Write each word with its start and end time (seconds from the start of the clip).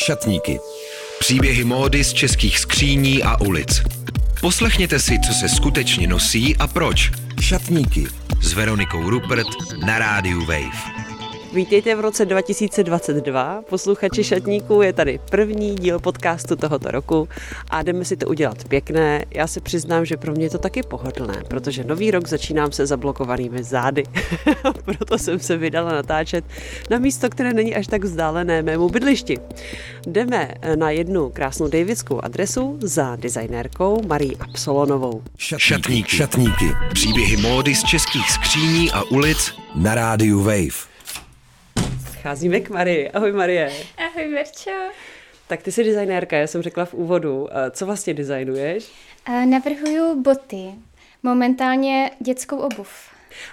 Šatníky. 0.00 0.60
Příběhy 1.18 1.64
módy 1.64 2.04
z 2.04 2.12
českých 2.12 2.58
skříní 2.58 3.22
a 3.22 3.40
ulic. 3.40 3.82
Poslechněte 4.40 4.98
si, 4.98 5.18
co 5.26 5.32
se 5.32 5.48
skutečně 5.48 6.06
nosí 6.06 6.56
a 6.56 6.66
proč. 6.66 7.10
Šatníky. 7.40 8.06
S 8.42 8.52
Veronikou 8.52 9.10
Rupert 9.10 9.46
na 9.86 9.98
rádiu 9.98 10.40
Wave. 10.40 11.00
Vítejte 11.52 11.94
v 11.94 12.00
roce 12.00 12.24
2022. 12.24 13.62
Posluchači 13.68 14.24
šatníků 14.24 14.82
je 14.82 14.92
tady 14.92 15.20
první 15.30 15.74
díl 15.74 15.98
podcastu 15.98 16.56
tohoto 16.56 16.90
roku 16.90 17.28
a 17.70 17.82
jdeme 17.82 18.04
si 18.04 18.16
to 18.16 18.26
udělat 18.26 18.64
pěkné. 18.68 19.24
Já 19.30 19.46
se 19.46 19.60
přiznám, 19.60 20.04
že 20.04 20.16
pro 20.16 20.32
mě 20.32 20.44
je 20.44 20.50
to 20.50 20.58
taky 20.58 20.82
pohodlné, 20.82 21.42
protože 21.48 21.84
nový 21.84 22.10
rok 22.10 22.28
začínám 22.28 22.72
se 22.72 22.86
zablokovanými 22.86 23.62
zády. 23.62 24.04
Proto 24.84 25.18
jsem 25.18 25.40
se 25.40 25.56
vydala 25.56 25.92
natáčet 25.92 26.44
na 26.90 26.98
místo, 26.98 27.30
které 27.30 27.52
není 27.52 27.74
až 27.74 27.86
tak 27.86 28.04
vzdálené 28.04 28.62
mému 28.62 28.88
bydlišti. 28.88 29.38
Jdeme 30.06 30.54
na 30.74 30.90
jednu 30.90 31.30
krásnou 31.30 31.68
davidskou 31.68 32.20
adresu 32.24 32.78
za 32.82 33.16
designérkou 33.16 34.02
Marí 34.06 34.36
Absolonovou. 34.36 35.22
Šatníky. 35.36 36.16
Šatníky. 36.16 36.66
Příběhy 36.92 37.36
módy 37.36 37.74
z 37.74 37.84
českých 37.84 38.30
skříní 38.30 38.90
a 38.92 39.02
ulic 39.02 39.52
na 39.74 39.94
rádiu 39.94 40.42
Wave. 40.42 40.89
Cházíme 42.22 42.60
k 42.60 42.70
Marii. 42.70 43.10
Ahoj 43.10 43.32
Marie. 43.32 43.72
Ahoj 43.96 44.32
Verčo. 44.32 44.70
Tak 45.46 45.62
ty 45.62 45.72
jsi 45.72 45.84
designérka, 45.84 46.36
já 46.36 46.46
jsem 46.46 46.62
řekla 46.62 46.84
v 46.84 46.94
úvodu. 46.94 47.48
Eh, 47.50 47.70
co 47.70 47.86
vlastně 47.86 48.14
designuješ? 48.14 48.92
Eh, 49.28 49.46
navrhuju 49.46 50.22
boty. 50.22 50.64
Momentálně 51.22 52.10
dětskou 52.20 52.56
obuv. 52.56 52.88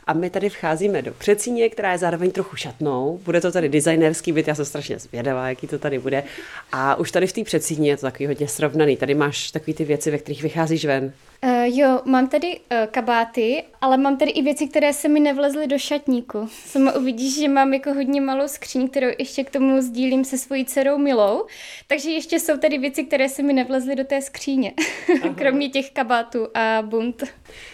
A 0.07 0.13
my 0.13 0.29
tady 0.29 0.49
vcházíme 0.49 1.01
do 1.01 1.13
přecíně, 1.13 1.69
která 1.69 1.91
je 1.91 1.97
zároveň 1.97 2.31
trochu 2.31 2.55
šatnou. 2.55 3.19
Bude 3.23 3.41
to 3.41 3.51
tady 3.51 3.69
designerský 3.69 4.31
byt, 4.31 4.47
já 4.47 4.55
jsem 4.55 4.65
strašně 4.65 4.99
zvědavá, 4.99 5.49
jaký 5.49 5.67
to 5.67 5.79
tady 5.79 5.99
bude. 5.99 6.23
A 6.71 6.95
už 6.95 7.11
tady 7.11 7.27
v 7.27 7.33
té 7.33 7.43
přecíně 7.43 7.89
je 7.89 7.97
to 7.97 8.01
takový 8.01 8.27
hodně 8.27 8.47
srovnaný. 8.47 8.97
Tady 8.97 9.13
máš 9.13 9.51
takové 9.51 9.73
ty 9.73 9.85
věci, 9.85 10.11
ve 10.11 10.17
kterých 10.17 10.43
vycházíš 10.43 10.85
ven. 10.85 11.13
Uh, 11.43 11.49
jo, 11.65 12.01
mám 12.05 12.27
tady 12.27 12.59
uh, 12.59 12.77
kabáty, 12.91 13.63
ale 13.81 13.97
mám 13.97 14.17
tady 14.17 14.31
i 14.31 14.41
věci, 14.41 14.67
které 14.67 14.93
se 14.93 15.07
mi 15.07 15.19
nevlezly 15.19 15.67
do 15.67 15.77
šatníku. 15.77 16.49
Sama 16.65 16.95
uvidíš, 16.95 17.39
že 17.39 17.47
mám 17.47 17.73
jako 17.73 17.93
hodně 17.93 18.21
malou 18.21 18.47
skříň, 18.47 18.87
kterou 18.87 19.07
ještě 19.19 19.43
k 19.43 19.49
tomu 19.49 19.81
sdílím 19.81 20.25
se 20.25 20.37
svojí 20.37 20.65
dcerou 20.65 20.97
Milou. 20.97 21.45
Takže 21.87 22.09
ještě 22.09 22.39
jsou 22.39 22.57
tady 22.57 22.77
věci, 22.77 23.03
které 23.03 23.29
se 23.29 23.43
mi 23.43 23.53
nevlezly 23.53 23.95
do 23.95 24.03
té 24.03 24.21
skříně. 24.21 24.73
Kromě 25.35 25.69
těch 25.69 25.91
kabátů 25.91 26.47
a 26.53 26.81
bunt. 26.81 27.23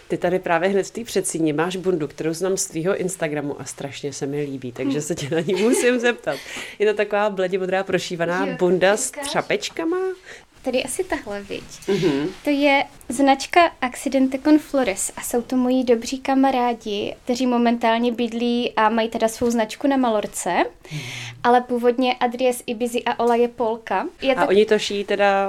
Ty 0.08 0.16
tady 0.16 0.38
právě 0.38 0.68
hned 0.68 0.86
v 0.86 0.90
té 0.90 1.04
předsíně 1.04 1.52
máš 1.52 1.76
bundu, 1.76 2.08
kterou 2.08 2.32
znám 2.32 2.56
z 2.56 2.66
tvýho 2.66 2.96
Instagramu 2.96 3.60
a 3.60 3.64
strašně 3.64 4.12
se 4.12 4.26
mi 4.26 4.42
líbí, 4.42 4.72
takže 4.72 5.00
se 5.00 5.14
tě 5.14 5.34
na 5.34 5.40
ní 5.40 5.54
musím 5.54 5.98
zeptat. 5.98 6.38
Je 6.78 6.92
to 6.92 6.96
taková 6.96 7.30
bledě 7.30 7.58
modrá 7.58 7.84
prošívaná 7.84 8.46
jo, 8.46 8.56
bunda 8.58 8.96
s 8.96 9.10
třapečkama? 9.10 9.96
Tady 10.64 10.84
asi 10.84 11.04
tahle, 11.04 11.42
viď? 11.42 11.62
Mm-hmm. 11.62 12.28
To 12.44 12.50
je 12.50 12.84
značka 13.08 13.72
Accidente 13.80 14.38
con 14.38 14.58
Flores 14.58 15.12
a 15.16 15.20
jsou 15.20 15.42
to 15.42 15.56
moji 15.56 15.84
dobří 15.84 16.18
kamarádi, 16.18 17.16
kteří 17.24 17.46
momentálně 17.46 18.12
bydlí 18.12 18.72
a 18.76 18.88
mají 18.88 19.08
teda 19.08 19.28
svou 19.28 19.50
značku 19.50 19.86
na 19.86 19.96
Malorce, 19.96 20.50
mm-hmm. 20.50 21.00
ale 21.42 21.60
původně 21.60 22.14
Adries 22.14 22.62
Ibizi 22.66 23.02
a 23.02 23.20
Ola 23.20 23.34
je 23.34 23.48
Polka. 23.48 24.06
Je 24.22 24.34
a 24.34 24.42
to... 24.42 24.48
oni 24.48 24.66
to 24.66 24.78
šijí 24.78 25.04
teda 25.04 25.48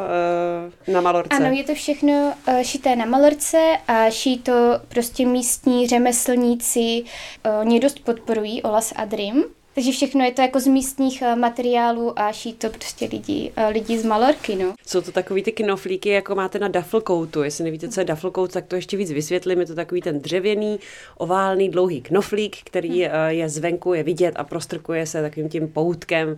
uh, 0.87 0.93
na 0.93 1.01
Malorce? 1.01 1.35
Ano, 1.35 1.55
je 1.55 1.63
to 1.63 1.73
všechno 1.73 2.33
uh, 2.47 2.59
šité 2.61 2.95
na 2.95 3.05
Malorce 3.05 3.77
a 3.87 4.09
šijí 4.09 4.39
to 4.39 4.53
prostě 4.87 5.25
místní 5.25 5.87
řemeslníci, 5.87 7.03
uh, 7.45 7.59
oni 7.61 7.79
dost 7.79 7.99
podporují 7.99 8.63
Ola 8.63 8.81
s 8.81 8.93
Adrim. 8.95 9.43
Takže 9.75 9.91
všechno 9.91 10.25
je 10.25 10.31
to 10.31 10.41
jako 10.41 10.59
z 10.59 10.67
místních 10.67 11.21
eh, 11.21 11.35
materiálů 11.35 12.19
a 12.19 12.31
ší 12.31 12.53
to 12.53 12.69
prostě 12.69 13.09
lidi, 13.11 13.51
eh, 13.55 13.67
lidi 13.67 13.97
z 13.97 14.05
Malorky, 14.05 14.55
no. 14.55 14.73
Jsou 14.85 15.01
to 15.01 15.11
takový 15.11 15.43
ty 15.43 15.51
knoflíky, 15.51 16.09
jako 16.09 16.35
máte 16.35 16.59
na 16.59 16.69
coatu. 17.07 17.43
Jestli 17.43 17.63
nevíte, 17.63 17.89
co 17.89 17.99
je 17.99 18.05
coat, 18.35 18.51
tak 18.51 18.65
to 18.65 18.75
ještě 18.75 18.97
víc 18.97 19.11
vysvětlím. 19.11 19.59
Je 19.59 19.65
to 19.65 19.75
takový 19.75 20.01
ten 20.01 20.19
dřevěný, 20.19 20.79
oválný, 21.17 21.69
dlouhý 21.69 22.01
knoflík, 22.01 22.57
který 22.63 23.03
hmm. 23.03 23.11
je 23.27 23.49
zvenku, 23.49 23.93
je 23.93 24.03
vidět 24.03 24.33
a 24.35 24.43
prostrkuje 24.43 25.05
se 25.05 25.21
takovým 25.21 25.49
tím 25.49 25.67
poutkem. 25.67 26.37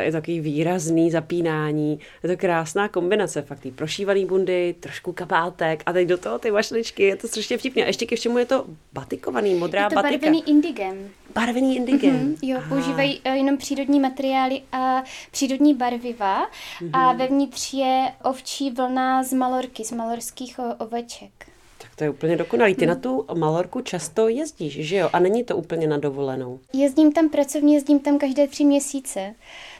Je 0.00 0.12
takový 0.12 0.40
výrazný 0.40 1.10
zapínání. 1.10 1.98
Je 2.22 2.28
to 2.28 2.36
krásná 2.36 2.88
kombinace, 2.88 3.42
fakt 3.42 3.60
ty 3.60 3.70
prošívaný 3.70 4.24
bundy, 4.24 4.74
trošku 4.80 5.12
kabátek 5.12 5.82
a 5.86 5.92
teď 5.92 6.08
do 6.08 6.18
toho 6.18 6.38
ty 6.38 6.50
mašličky. 6.50 7.02
Je 7.02 7.16
to 7.16 7.28
strašně 7.28 7.58
vtipné. 7.58 7.84
A 7.84 7.86
ještě 7.86 8.06
ke 8.06 8.16
všemu 8.16 8.38
je 8.38 8.44
to 8.44 8.64
batikovaný, 8.92 9.54
modrá 9.54 9.82
je 9.82 9.88
to 9.88 9.94
batika. 9.94 10.18
barvený 10.18 10.48
indigem. 10.48 11.10
Barvený 11.34 11.76
indigem. 11.76 12.34
Mm-hmm, 12.34 12.36
jo, 12.42 12.77
používají 12.78 13.20
uh, 13.26 13.32
jenom 13.32 13.56
přírodní 13.56 14.00
materiály 14.00 14.62
a 14.72 15.02
přírodní 15.30 15.74
barviva 15.74 16.46
mm-hmm. 16.46 16.90
a 16.92 17.12
vevnitř 17.12 17.74
je 17.74 18.12
ovčí 18.24 18.70
vlna 18.70 19.22
z 19.22 19.32
malorky, 19.32 19.84
z 19.84 19.92
malorských 19.92 20.60
oveček. 20.78 21.30
Tak 21.78 21.96
to 21.96 22.04
je 22.04 22.10
úplně 22.10 22.36
dokonalý. 22.36 22.74
Ty 22.74 22.84
hmm. 22.84 22.94
na 22.94 23.00
tu 23.00 23.26
Malorku 23.34 23.80
často 23.80 24.28
jezdíš, 24.28 24.72
že 24.72 24.96
jo? 24.96 25.10
A 25.12 25.18
není 25.18 25.44
to 25.44 25.56
úplně 25.56 25.86
na 25.86 25.98
dovolenou. 25.98 26.60
Jezdím 26.72 27.12
tam 27.12 27.28
pracovně, 27.28 27.74
jezdím 27.74 28.00
tam 28.00 28.18
každé 28.18 28.46
tři 28.46 28.64
měsíce 28.64 29.34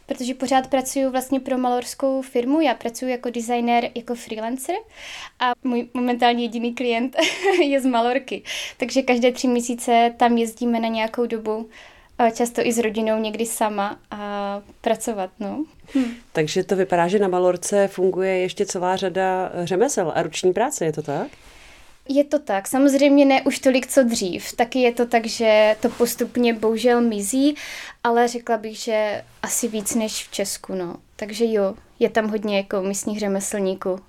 protože 0.09 0.35
pořád 0.35 0.67
pracuji 0.67 1.09
vlastně 1.09 1.41
pro 1.41 1.59
malorskou 1.59 2.23
firmu. 2.23 2.61
Já 2.61 2.75
pracuji 2.75 3.11
jako 3.11 3.31
designer, 3.31 3.91
jako 3.95 4.15
freelancer 4.15 4.77
a 5.41 5.53
můj 5.65 5.89
momentální 5.95 6.43
jediný 6.43 6.75
klient 6.75 7.17
je 7.65 7.81
z 7.81 7.87
Malorky. 7.87 8.43
Takže 8.77 9.03
každé 9.03 9.33
tři 9.33 9.49
měsíce 9.49 10.15
tam 10.17 10.39
jezdíme 10.39 10.81
na 10.81 10.89
nějakou 10.89 11.27
dobu 11.27 11.69
často 12.35 12.67
i 12.67 12.73
s 12.73 12.79
rodinou, 12.79 13.19
někdy 13.19 13.47
sama 13.47 13.99
a 14.11 14.63
pracovat, 14.81 15.31
no. 15.41 15.65
Hm. 15.95 16.15
Takže 16.33 16.65
to 16.65 16.77
vypadá, 16.77 17.09
že 17.09 17.19
na 17.19 17.29
Malorce 17.29 17.89
funguje 17.89 18.39
ještě 18.39 18.67
celá 18.67 18.97
řada 18.97 19.53
řemesel 19.65 20.13
a 20.15 20.23
ruční 20.23 20.53
práce, 20.53 20.85
je 20.85 20.93
to 20.93 21.03
tak? 21.03 21.27
Je 22.09 22.25
to 22.25 22.39
tak, 22.39 22.69
samozřejmě 22.69 23.25
ne 23.25 23.43
už 23.43 23.59
tolik, 23.59 23.87
co 23.87 24.03
dřív. 24.03 24.53
Taky 24.53 24.79
je 24.79 24.93
to 24.93 25.07
tak, 25.07 25.27
že 25.27 25.77
to 25.81 25.89
postupně 25.89 26.55
bohužel 26.55 27.01
mizí, 27.01 27.55
ale 28.05 28.29
řekla 28.29 28.57
bych, 28.57 28.77
že 28.77 29.25
asi 29.43 29.69
víc 29.69 29.95
než 29.95 30.27
v 30.27 30.31
Česku, 30.31 30.75
no. 30.75 30.97
Takže 31.17 31.45
jo, 31.53 31.75
je 31.99 32.11
tam 32.11 32.29
hodně 32.29 32.57
jako 32.57 32.83
místních 32.83 33.19
řemeslníků. 33.19 34.01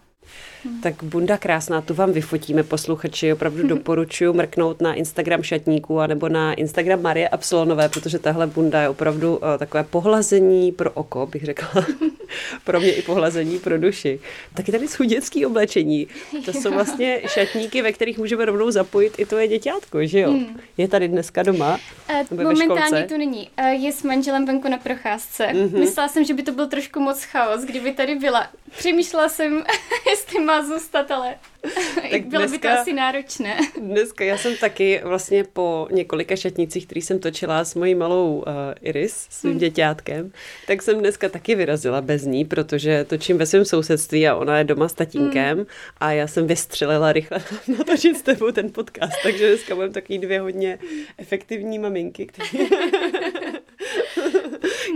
Hmm. 0.63 0.81
Tak 0.81 1.03
bunda 1.03 1.37
krásná, 1.37 1.81
tu 1.81 1.93
vám 1.93 2.11
vyfotíme 2.11 2.63
posluchači, 2.63 3.33
opravdu 3.33 3.67
doporučuji 3.67 4.33
mrknout 4.33 4.81
na 4.81 4.93
Instagram 4.93 5.43
šatníků 5.43 5.99
anebo 5.99 6.29
na 6.29 6.53
Instagram 6.53 7.01
Marie 7.01 7.29
Absolonové, 7.29 7.89
protože 7.89 8.19
tahle 8.19 8.47
bunda 8.47 8.81
je 8.81 8.89
opravdu 8.89 9.37
uh, 9.37 9.41
takové 9.57 9.83
pohlazení 9.83 10.71
pro 10.71 10.91
oko, 10.91 11.25
bych 11.25 11.45
řekla. 11.45 11.85
pro 12.63 12.79
mě 12.79 12.93
i 12.93 13.01
pohlazení 13.01 13.59
pro 13.59 13.77
duši. 13.77 14.19
Taky 14.53 14.71
tady 14.71 14.87
jsou 14.87 15.03
dětské 15.03 15.47
oblečení. 15.47 16.07
To 16.45 16.53
jsou 16.53 16.71
vlastně 16.71 17.21
šatníky, 17.27 17.81
ve 17.81 17.91
kterých 17.91 18.17
můžeme 18.17 18.45
rovnou 18.45 18.71
zapojit 18.71 19.13
i 19.17 19.25
tvoje 19.25 19.47
děťátko, 19.47 20.05
že 20.05 20.19
jo? 20.19 20.31
Hmm. 20.31 20.59
Je 20.77 20.87
tady 20.87 21.07
dneska 21.07 21.43
doma? 21.43 21.79
Uh, 22.31 22.43
momentálně 22.43 23.03
tu 23.03 23.17
není. 23.17 23.49
Uh, 23.59 23.67
je 23.67 23.91
s 23.91 24.03
manželem 24.03 24.45
venku 24.45 24.69
na 24.69 24.77
procházce. 24.77 25.47
Mm-hmm. 25.47 25.79
Myslela 25.79 26.07
jsem, 26.07 26.23
že 26.23 26.33
by 26.33 26.43
to 26.43 26.51
byl 26.51 26.67
trošku 26.67 26.99
moc 26.99 27.23
chaos, 27.23 27.61
kdyby 27.61 27.91
tady 27.91 28.15
byla. 28.15 28.47
Přemýšlela 28.77 29.29
jsem, 29.29 29.63
jestli 30.09 30.39
má 30.49 30.65
zůstat, 30.65 31.11
ale 31.11 31.35
tak 32.11 32.25
bylo 32.25 32.41
dneska, 32.41 32.57
by 32.57 32.75
to 32.75 32.81
asi 32.81 32.93
náročné. 32.93 33.57
Dneska 33.81 34.23
já 34.23 34.37
jsem 34.37 34.57
taky 34.57 35.01
vlastně 35.03 35.43
po 35.43 35.87
několika 35.91 36.35
šatnicích, 36.35 36.85
který 36.85 37.01
jsem 37.01 37.19
točila 37.19 37.65
s 37.65 37.75
mojí 37.75 37.95
malou 37.95 38.37
uh, 38.37 38.53
Iris, 38.81 39.27
svým 39.29 39.51
hmm. 39.51 39.59
děťátkem, 39.59 40.31
tak 40.67 40.81
jsem 40.81 40.99
dneska 40.99 41.29
taky 41.29 41.55
vyrazila 41.55 42.01
bez 42.01 42.23
ní, 42.23 42.45
protože 42.45 43.05
točím 43.09 43.37
ve 43.37 43.45
svém 43.45 43.65
sousedství 43.65 44.27
a 44.27 44.35
ona 44.35 44.57
je 44.57 44.63
doma 44.63 44.87
s 44.87 44.93
tatínkem 44.93 45.57
hmm. 45.57 45.67
a 45.97 46.11
já 46.11 46.27
jsem 46.27 46.47
vystřelila 46.47 47.11
rychle 47.11 47.39
natočit 47.77 48.17
s 48.17 48.21
tebou 48.21 48.51
ten 48.51 48.71
podcast, 48.71 49.13
takže 49.23 49.47
dneska 49.47 49.75
budeme 49.75 49.93
takový 49.93 50.19
dvě 50.19 50.41
hodně 50.41 50.79
efektivní 51.17 51.79
maminky, 51.79 52.25
které 52.25 52.49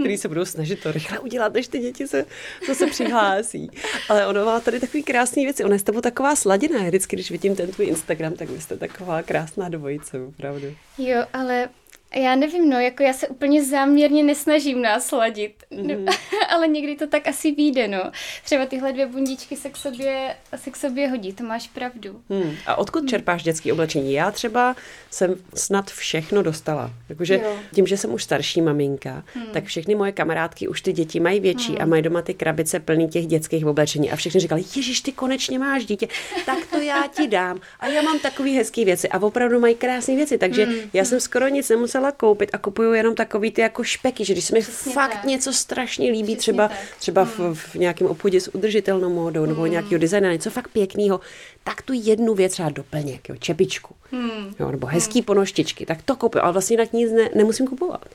který 0.04 0.18
se 0.18 0.28
budou 0.28 0.46
snažit 0.46 0.84
to 0.84 0.92
rychle 0.92 1.20
udělat, 1.20 1.54
než 1.54 1.68
ty 1.68 1.80
děti 1.80 2.08
se 2.08 2.26
zase 2.68 2.88
přihlásí. 2.88 3.70
Ale 4.10 4.28
ono 4.28 4.46
má 4.46 4.60
tady 4.60 4.80
takový 4.80 5.04
krásný 5.04 5.44
věci. 5.44 5.64
Ona 5.64 5.76
je 5.76 5.80
s 5.80 5.84
tebou 5.84 6.02
taková 6.02 6.36
sladěná. 6.36 6.84
Vždycky, 6.84 7.16
když 7.16 7.32
vidím 7.32 7.56
ten 7.56 7.72
tvůj 7.72 7.88
Instagram, 7.88 8.34
tak 8.34 8.50
vy 8.50 8.62
jste 8.62 8.78
taková 8.78 9.22
krásná 9.24 9.70
dvojice, 9.70 10.22
opravdu. 10.22 10.68
Jo, 10.98 11.26
ale 11.34 11.70
já 12.16 12.36
nevím, 12.36 12.70
no, 12.70 12.80
jako 12.80 13.04
já 13.04 13.14
se 13.14 13.28
úplně 13.28 13.64
záměrně 13.64 14.24
nesnažím 14.24 14.82
nás 14.82 15.06
sladit, 15.06 15.64
mm-hmm. 15.72 16.04
no, 16.06 16.14
ale 16.50 16.68
někdy 16.68 16.96
to 16.96 17.08
tak 17.08 17.28
asi 17.28 17.52
vyjde, 17.52 17.88
no. 17.88 18.12
Třeba 18.44 18.66
tyhle 18.66 18.94
dvě 18.94 19.06
bundičky 19.06 19.56
se 19.56 19.70
k 19.70 19.78
sobě, 19.78 20.36
se 20.56 20.72
k 20.72 20.76
sobě 20.76 21.10
hodí, 21.10 21.34
to 21.34 21.44
máš 21.44 21.68
pravdu. 21.68 22.22
Hmm. 22.30 22.56
A 22.66 22.76
odkud 22.76 23.00
hmm. 23.00 23.08
čerpáš 23.08 23.44
dětské 23.44 23.74
oblečení? 23.74 24.14
Já 24.14 24.32
třeba 24.32 24.76
jsem 25.12 25.36
snad 25.54 25.92
všechno 25.92 26.44
dostala. 26.44 26.92
Jakože 27.10 27.42
tím, 27.74 27.88
že 27.88 27.98
jsem 27.98 28.14
už 28.14 28.24
starší 28.24 28.62
maminka, 28.62 29.24
hmm. 29.34 29.46
tak 29.54 29.64
všechny 29.64 29.96
moje 29.96 30.12
kamarádky 30.12 30.68
už 30.68 30.82
ty 30.82 30.94
děti 30.94 31.20
mají 31.20 31.40
větší 31.40 31.72
hmm. 31.72 31.82
a 31.82 31.86
mají 31.86 32.02
doma 32.02 32.22
ty 32.22 32.34
krabice 32.34 32.80
plný 32.80 33.08
těch 33.08 33.28
dětských 33.28 33.66
oblečení. 33.66 34.12
A 34.12 34.16
všechny 34.16 34.40
říkali, 34.40 34.64
Ježíš, 34.76 35.02
ty 35.02 35.12
konečně 35.12 35.60
máš 35.60 35.86
dítě, 35.86 36.08
tak 36.46 36.66
to 36.66 36.78
já 36.78 37.04
ti 37.16 37.28
dám. 37.28 37.60
A 37.80 37.88
já 37.88 38.02
mám 38.02 38.20
takový 38.20 38.56
hezký 38.56 38.86
věci. 38.86 39.10
A 39.10 39.20
opravdu 39.20 39.60
mají 39.60 39.76
krásné 39.76 40.16
věci, 40.16 40.38
takže 40.38 40.66
hmm. 40.66 40.76
já 40.94 41.06
jsem 41.06 41.20
skoro 41.20 41.48
nic 41.48 41.70
nemusela 41.70 42.03
přestala 42.04 42.12
koupit 42.12 42.50
a 42.54 42.58
kupuju 42.58 42.94
jenom 42.94 43.16
takový 43.16 43.52
ty 43.52 43.62
jako 43.62 43.84
špeky, 43.84 44.26
že 44.26 44.34
když 44.34 44.46
se 44.46 44.54
mi 44.54 44.62
Přesně 44.62 44.94
fakt 44.94 45.14
tak. 45.14 45.24
něco 45.24 45.54
strašně 45.54 46.12
líbí, 46.12 46.36
Přesně 46.36 46.38
třeba, 46.38 46.70
třeba 47.00 47.26
v, 47.26 47.40
hmm. 47.40 47.56
v, 47.56 47.76
nějakém 47.76 48.08
obchodě 48.08 48.42
s 48.42 48.56
udržitelnou 48.56 49.10
módou 49.10 49.46
nebo 49.46 49.62
mm. 49.62 49.72
nějakého 49.72 50.00
designa, 50.00 50.32
něco 50.32 50.50
fakt 50.50 50.68
pěkného, 50.68 51.20
tak 51.64 51.82
tu 51.82 51.94
jednu 51.96 52.34
věc 52.34 52.52
třeba 52.52 52.70
doplněk, 52.70 53.30
jo, 53.30 53.36
čepičku, 53.40 53.96
mm. 54.12 54.56
jo, 54.60 54.72
nebo 54.72 54.88
hezký 54.88 55.20
mm. 55.20 55.26
ponoštičky, 55.26 55.86
tak 55.86 56.02
to 56.02 56.16
kupuju, 56.16 56.44
ale 56.44 56.54
vlastně 56.54 56.74
jinak 56.74 56.94
nic 56.94 57.12
ne, 57.12 57.30
nemusím 57.36 57.68
kupovat. 57.68 58.06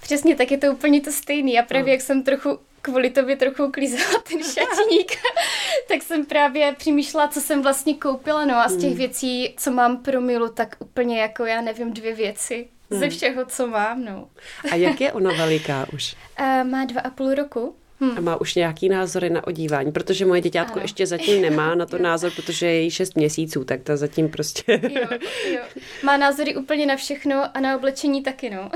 Přesně, 0.00 0.36
tak 0.36 0.50
je 0.50 0.58
to 0.58 0.66
úplně 0.66 1.00
to 1.00 1.12
stejný. 1.12 1.58
A 1.58 1.62
právě 1.62 1.86
no. 1.86 1.92
jak 1.92 2.00
jsem 2.00 2.22
trochu 2.22 2.58
kvůli 2.82 3.10
tobě 3.10 3.36
trochu 3.36 3.64
uklízela 3.64 4.22
ten 4.28 4.42
šatník, 4.54 5.12
tak 5.88 6.02
jsem 6.02 6.26
právě 6.26 6.74
přemýšlela, 6.78 7.28
co 7.28 7.40
jsem 7.40 7.62
vlastně 7.62 7.94
koupila. 7.94 8.44
No 8.44 8.56
a 8.56 8.68
z 8.68 8.76
těch 8.76 8.90
hmm. 8.90 8.98
věcí, 8.98 9.54
co 9.56 9.70
mám 9.70 9.96
pro 9.96 10.20
Milu, 10.20 10.48
tak 10.48 10.76
úplně 10.78 11.20
jako, 11.20 11.44
já 11.44 11.60
nevím, 11.60 11.92
dvě 11.92 12.14
věci. 12.14 12.68
Hmm. 12.90 13.00
Ze 13.00 13.08
všeho, 13.08 13.46
co 13.46 13.66
mám, 13.66 14.04
no. 14.04 14.28
A 14.72 14.74
jak 14.74 15.00
je 15.00 15.12
ona 15.12 15.32
veliká 15.32 15.86
už? 15.92 16.16
Uh, 16.40 16.64
má 16.70 16.84
dva 16.84 17.00
a 17.00 17.10
půl 17.10 17.34
roku. 17.34 17.74
Hmm. 18.00 18.18
A 18.18 18.20
má 18.20 18.40
už 18.40 18.54
nějaký 18.54 18.88
názory 18.88 19.30
na 19.30 19.46
odívání, 19.46 19.92
protože 19.92 20.26
moje 20.26 20.40
děťátko 20.40 20.72
ano. 20.72 20.82
ještě 20.82 21.06
zatím 21.06 21.42
nemá 21.42 21.74
na 21.74 21.86
to 21.86 21.98
názor, 22.02 22.32
protože 22.36 22.66
je 22.66 22.80
jí 22.80 22.90
šest 22.90 23.16
měsíců, 23.16 23.64
tak 23.64 23.82
to 23.82 23.96
zatím 23.96 24.28
prostě... 24.28 24.80
jo, 24.82 25.18
jo. 25.52 25.62
Má 26.02 26.16
názory 26.16 26.56
úplně 26.56 26.86
na 26.86 26.96
všechno 26.96 27.56
a 27.56 27.60
na 27.60 27.76
oblečení 27.76 28.22
taky, 28.22 28.50
no. 28.50 28.70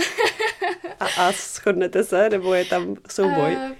a, 1.01 1.07
a 1.19 1.33
shodnete 1.33 2.05
se, 2.05 2.31
nebo 2.31 2.55
je 2.55 2.65
tam 2.65 2.97
souboj? 3.09 3.57
Uh, 3.57 3.77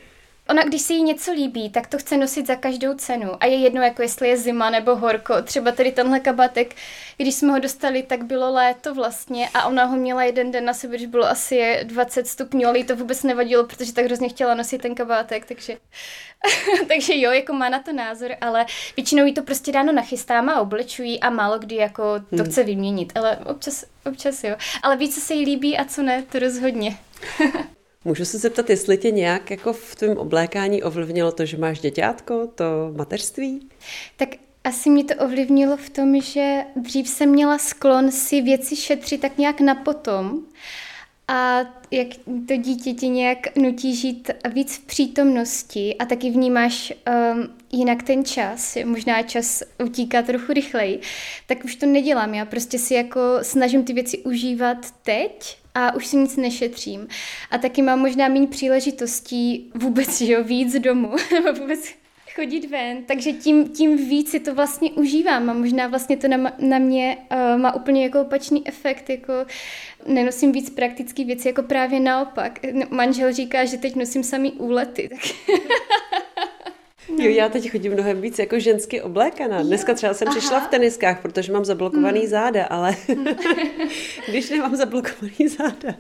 Ona, 0.49 0.63
když 0.63 0.83
si 0.83 0.95
jí 0.95 1.03
něco 1.03 1.33
líbí, 1.33 1.71
tak 1.71 1.87
to 1.87 1.99
chce 1.99 2.17
nosit 2.17 2.47
za 2.47 2.57
každou 2.57 2.95
cenu. 2.95 3.33
A 3.41 3.47
je 3.47 3.57
jedno, 3.57 3.83
jako 3.83 4.03
jestli 4.03 4.29
je 4.29 4.37
zima 4.37 4.71
nebo 4.71 4.97
horko. 4.97 5.43
Třeba 5.43 5.73
tady 5.73 5.93
tenhle 5.93 6.21
kabatek, 6.21 6.75
když 7.17 7.35
jsme 7.35 7.53
ho 7.53 7.59
dostali, 7.59 8.03
tak 8.03 8.25
bylo 8.25 8.53
léto 8.53 8.95
vlastně 8.95 9.49
a 9.55 9.67
ona 9.67 9.85
ho 9.85 9.97
měla 9.97 10.25
jeden 10.25 10.51
den 10.51 10.65
na 10.65 10.75
sebe, 10.75 10.97
když 10.97 11.07
bylo 11.07 11.25
asi 11.25 11.81
20 11.83 12.27
stupňů, 12.27 12.69
ale 12.69 12.79
jí 12.79 12.85
to 12.85 12.97
vůbec 12.97 13.23
nevadilo, 13.23 13.65
protože 13.65 13.93
tak 13.93 14.05
hrozně 14.05 14.29
chtěla 14.29 14.55
nosit 14.55 14.83
ten 14.83 14.95
kabátek, 14.95 15.47
takže, 15.47 15.79
takže 16.89 17.13
jo, 17.17 17.31
jako 17.31 17.53
má 17.53 17.69
na 17.69 17.79
to 17.79 17.93
názor, 17.93 18.31
ale 18.41 18.67
většinou 18.97 19.25
jí 19.25 19.35
to 19.35 19.43
prostě 19.43 19.73
ráno 19.73 19.93
nachystám 19.93 20.49
a 20.49 20.61
oblečují 20.61 21.21
a 21.21 21.31
málo 21.31 21.59
kdy 21.59 21.77
jako 21.77 22.21
to 22.21 22.37
hmm. 22.37 22.45
chce 22.47 22.65
vyměnit, 22.65 23.13
ale 23.15 23.37
občas, 23.37 23.85
občas 24.07 24.45
jo. 24.45 24.57
Ale 24.83 24.97
víc, 24.97 25.15
co 25.15 25.21
se 25.21 25.35
jí 25.35 25.45
líbí 25.45 25.79
a 25.79 25.85
co 25.85 26.03
ne, 26.03 26.23
to 26.23 26.39
rozhodně. 26.39 26.99
Můžu 28.05 28.25
se 28.25 28.39
zeptat, 28.39 28.71
jestli 28.71 28.99
tě 28.99 29.11
nějak 29.11 29.51
jako 29.51 29.73
v 29.73 29.95
tvém 29.95 30.19
oblékání 30.19 30.83
ovlivnilo 30.83 31.33
to, 31.33 31.47
že 31.47 31.57
máš 31.57 31.81
děťátko, 31.81 32.47
to 32.55 32.65
mateřství? 32.97 33.69
Tak 34.17 34.29
asi 34.65 34.91
mě 34.91 35.05
to 35.05 35.15
ovlivnilo 35.25 35.77
v 35.77 35.91
tom, 35.91 36.21
že 36.21 36.65
dřív 36.77 37.09
jsem 37.09 37.29
měla 37.29 37.59
sklon 37.59 38.11
si 38.11 38.41
věci 38.41 38.77
šetřit 38.77 39.21
tak 39.21 39.39
nějak 39.39 39.61
na 39.61 39.75
potom. 39.75 40.41
A 41.29 41.61
jak 41.91 42.09
to 42.49 42.57
dítě 42.57 42.93
tě 42.93 43.09
nějak 43.09 43.57
nutí 43.57 43.97
žít 43.97 44.31
víc 44.53 44.77
v 44.77 44.85
přítomnosti 44.85 45.95
a 45.99 46.05
taky 46.05 46.31
vnímáš 46.31 46.93
um, 47.33 47.49
jinak 47.73 48.03
ten 48.03 48.25
čas, 48.25 48.79
možná 48.85 49.23
čas 49.23 49.63
utíká 49.85 50.23
trochu 50.23 50.53
rychleji, 50.53 51.01
tak 51.47 51.65
už 51.65 51.77
to 51.77 51.87
nedělám. 51.87 52.35
Já 52.35 52.45
prostě 52.45 52.79
si 52.79 52.95
jako 52.95 53.21
snažím 53.43 53.85
ty 53.85 53.93
věci 53.93 54.19
užívat 54.19 54.77
teď 55.03 55.62
a 55.75 55.95
už 55.95 56.07
si 56.07 56.17
nic 56.17 56.37
nešetřím. 56.37 57.09
A 57.51 57.59
taky 57.59 57.83
mám 57.83 57.99
možná 57.99 58.29
méně 58.29 58.47
příležitostí 58.47 59.71
vůbec, 59.75 60.21
že 60.21 60.33
jo, 60.33 60.45
víc 60.45 60.79
domů, 60.79 61.15
nebo 61.33 61.53
vůbec 61.53 61.95
chodit 62.35 62.71
ven, 62.71 63.05
takže 63.05 63.33
tím, 63.33 63.69
tím 63.69 64.09
víc 64.09 64.31
si 64.31 64.41
to 64.41 64.55
vlastně 64.55 64.91
užívám 64.91 65.51
a 65.51 65.53
možná 65.53 65.87
vlastně 65.87 66.17
to 66.17 66.29
na, 66.29 66.53
na 66.59 66.79
mě 66.79 67.17
uh, 67.33 67.61
má 67.61 67.75
úplně 67.75 68.03
jako 68.03 68.21
opačný 68.21 68.69
efekt, 68.69 69.11
jako 69.11 69.33
nenosím 70.07 70.53
víc 70.53 70.71
praktické 70.71 71.25
věci, 71.25 71.49
jako 71.49 71.63
právě 71.63 72.01
naopak. 72.01 72.61
Manžel 72.91 73.33
říká, 73.33 73.65
že 73.65 73.77
teď 73.77 73.97
nosím 73.97 74.23
samý 74.23 74.53
úlety, 74.53 75.09
tak 75.09 75.21
Jo, 77.19 77.31
já 77.31 77.49
teď 77.49 77.71
chodím 77.71 77.93
mnohem 77.93 78.21
víc 78.21 78.39
jako 78.39 78.59
žensky 78.59 79.03
oblékaná. 79.03 79.63
Dneska 79.63 79.95
třeba 79.95 80.15
jsem 80.15 80.29
Aha. 80.29 80.39
přišla 80.39 80.61
v 80.61 80.71
teniskách, 80.71 81.23
protože 81.23 81.53
mám 81.53 81.65
zablokovaný 81.65 82.21
hmm. 82.21 82.29
záda, 82.29 82.65
ale 82.65 82.97
když 84.29 84.51
nemám 84.51 84.77
zablokovaný 84.77 85.49
záda, 85.49 85.95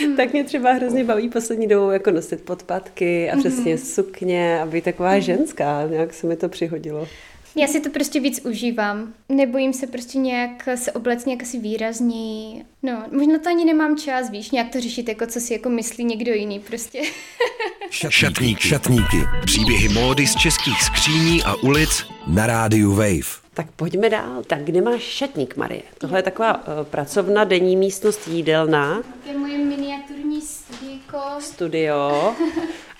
hmm. 0.00 0.16
tak 0.16 0.32
mě 0.32 0.44
třeba 0.44 0.72
hrozně 0.72 1.04
baví 1.04 1.28
poslední 1.28 1.66
dobou 1.66 1.90
jako 1.90 2.10
nosit 2.10 2.42
podpatky 2.42 3.30
a 3.30 3.36
přesně 3.36 3.74
hmm. 3.74 3.84
sukně 3.84 4.60
a 4.60 4.66
být 4.66 4.84
taková 4.84 5.10
hmm. 5.10 5.20
ženská. 5.20 5.86
Nějak 5.90 6.14
se 6.14 6.26
mi 6.26 6.36
to 6.36 6.48
přihodilo. 6.48 7.08
Já 7.56 7.66
si 7.66 7.80
to 7.80 7.90
prostě 7.90 8.20
víc 8.20 8.40
užívám. 8.44 9.14
Nebojím 9.28 9.72
se 9.72 9.86
prostě 9.86 10.18
nějak 10.18 10.68
se 10.74 10.92
oblec 10.92 11.24
nějak 11.24 11.42
asi 11.42 11.58
výrazněji. 11.58 12.64
No, 12.82 13.04
možná 13.12 13.38
to 13.38 13.48
ani 13.48 13.64
nemám 13.64 13.96
čas, 13.96 14.30
víš, 14.30 14.50
nějak 14.50 14.68
to 14.72 14.80
řešit, 14.80 15.08
jako 15.08 15.26
co 15.26 15.40
si 15.40 15.52
jako 15.52 15.68
myslí 15.68 16.04
někdo 16.04 16.32
jiný 16.32 16.60
prostě. 16.60 17.02
Šatníky. 17.90 18.68
Šatníky. 18.68 19.16
Příběhy 19.44 19.88
módy 19.88 20.26
z 20.26 20.36
českých 20.36 20.82
skříní 20.82 21.42
a 21.44 21.54
ulic 21.54 22.04
na 22.26 22.46
rádiu 22.46 22.92
Wave. 22.92 23.48
Tak 23.54 23.70
pojďme 23.76 24.10
dál. 24.10 24.42
Tak 24.46 24.64
kde 24.64 24.80
máš 24.80 25.02
šatník, 25.02 25.56
Marie? 25.56 25.82
Tohle 25.98 26.18
je 26.18 26.22
taková 26.22 26.54
uh, 26.56 26.84
pracovna, 26.84 27.44
denní 27.44 27.76
místnost 27.76 28.28
jídelná. 28.28 29.02
To 29.22 29.28
je 29.28 29.38
moje 29.38 29.58
miniaturní 29.58 30.42
studíko. 30.42 31.18
Studio. 31.38 32.34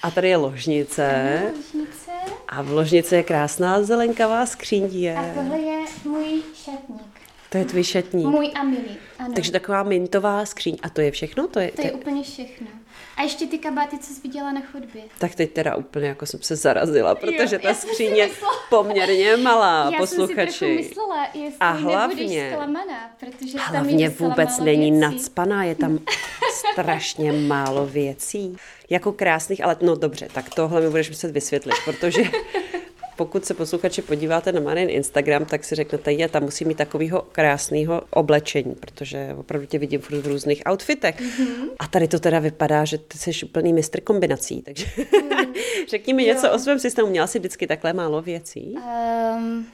A 0.02 0.10
tady 0.10 0.28
je 0.28 0.36
ložnice. 0.36 1.42
ložnice. 1.56 2.07
A 2.48 2.62
v 2.62 2.70
ložnici 2.70 3.14
je 3.14 3.22
krásná 3.22 3.82
zelenkavá 3.82 4.46
skříň. 4.46 5.08
A 5.16 5.34
tohle 5.34 5.58
je 5.58 5.78
můj 6.04 6.42
šatník. 6.54 7.02
To 7.50 7.58
je 7.58 7.64
tvůj 7.64 7.84
šatník. 7.84 8.26
Můj 8.26 8.52
a 8.54 8.62
milý, 8.62 8.96
ano. 9.18 9.34
Takže 9.34 9.52
taková 9.52 9.82
mintová 9.82 10.46
skříň. 10.46 10.76
A 10.82 10.90
to 10.90 11.00
je 11.00 11.10
všechno? 11.10 11.48
To 11.48 11.60
je, 11.60 11.72
to 11.72 11.82
je 11.82 11.92
úplně 11.92 12.22
všechno. 12.22 12.66
A 13.18 13.22
ještě 13.22 13.46
ty 13.46 13.58
kabáty, 13.58 13.98
co 13.98 14.14
jsi 14.14 14.20
viděla 14.20 14.52
na 14.52 14.60
chodbě. 14.72 15.02
Tak 15.18 15.34
teď 15.34 15.52
teda 15.52 15.76
úplně 15.76 16.08
jako 16.08 16.26
jsem 16.26 16.42
se 16.42 16.56
zarazila, 16.56 17.14
protože 17.14 17.56
jo, 17.56 17.62
ta 17.62 17.74
skříň 17.74 18.16
je 18.16 18.30
poměrně 18.70 19.36
malá, 19.36 19.90
já 19.92 19.98
posluchači. 19.98 20.40
Já 20.40 20.50
jsem 20.50 20.68
si 20.68 20.76
myslela, 20.88 21.26
jestli 21.34 21.56
a 21.60 21.70
hlavně, 21.70 22.50
zklamaná, 22.52 23.10
protože 23.20 23.58
hlavně 23.58 24.10
tam 24.10 24.28
vůbec 24.28 24.58
není 24.58 24.90
věcí. 24.90 25.00
nadspaná, 25.00 25.64
je 25.64 25.74
tam 25.74 25.98
strašně 26.72 27.32
málo 27.32 27.86
věcí. 27.86 28.56
Jako 28.90 29.12
krásných, 29.12 29.64
ale 29.64 29.76
no 29.82 29.96
dobře, 29.96 30.28
tak 30.32 30.54
tohle 30.54 30.80
mi 30.80 30.90
budeš 30.90 31.08
muset 31.10 31.30
vysvětlit, 31.30 31.74
protože 31.84 32.22
pokud 33.18 33.44
se 33.44 33.54
posluchači 33.54 34.02
podíváte 34.02 34.52
na 34.52 34.60
Marin 34.60 34.90
Instagram, 34.90 35.44
tak 35.44 35.64
si 35.64 35.74
řeknete, 35.74 36.12
je, 36.12 36.28
tam 36.28 36.42
musí 36.42 36.64
mít 36.64 36.78
takového 36.78 37.22
krásného 37.32 38.02
oblečení, 38.10 38.74
protože 38.74 39.34
opravdu 39.38 39.66
tě 39.66 39.78
vidím 39.78 40.00
v 40.00 40.26
různých 40.26 40.62
outfitech. 40.70 41.20
Mm-hmm. 41.20 41.68
A 41.78 41.86
tady 41.86 42.08
to 42.08 42.18
teda 42.18 42.38
vypadá, 42.38 42.84
že 42.84 42.98
ty 42.98 43.18
jsi 43.18 43.30
úplný 43.44 43.72
mistr 43.72 44.00
kombinací, 44.00 44.62
takže 44.62 44.86
mm. 44.96 45.54
řekni 45.88 46.14
mi 46.14 46.26
jo. 46.26 46.34
něco 46.34 46.52
o 46.52 46.58
svém 46.58 46.78
systému. 46.78 47.08
Měla 47.08 47.26
jsi 47.26 47.38
vždycky 47.38 47.66
takhle 47.66 47.92
málo 47.92 48.22
věcí? 48.22 48.74
Um, 49.36 49.66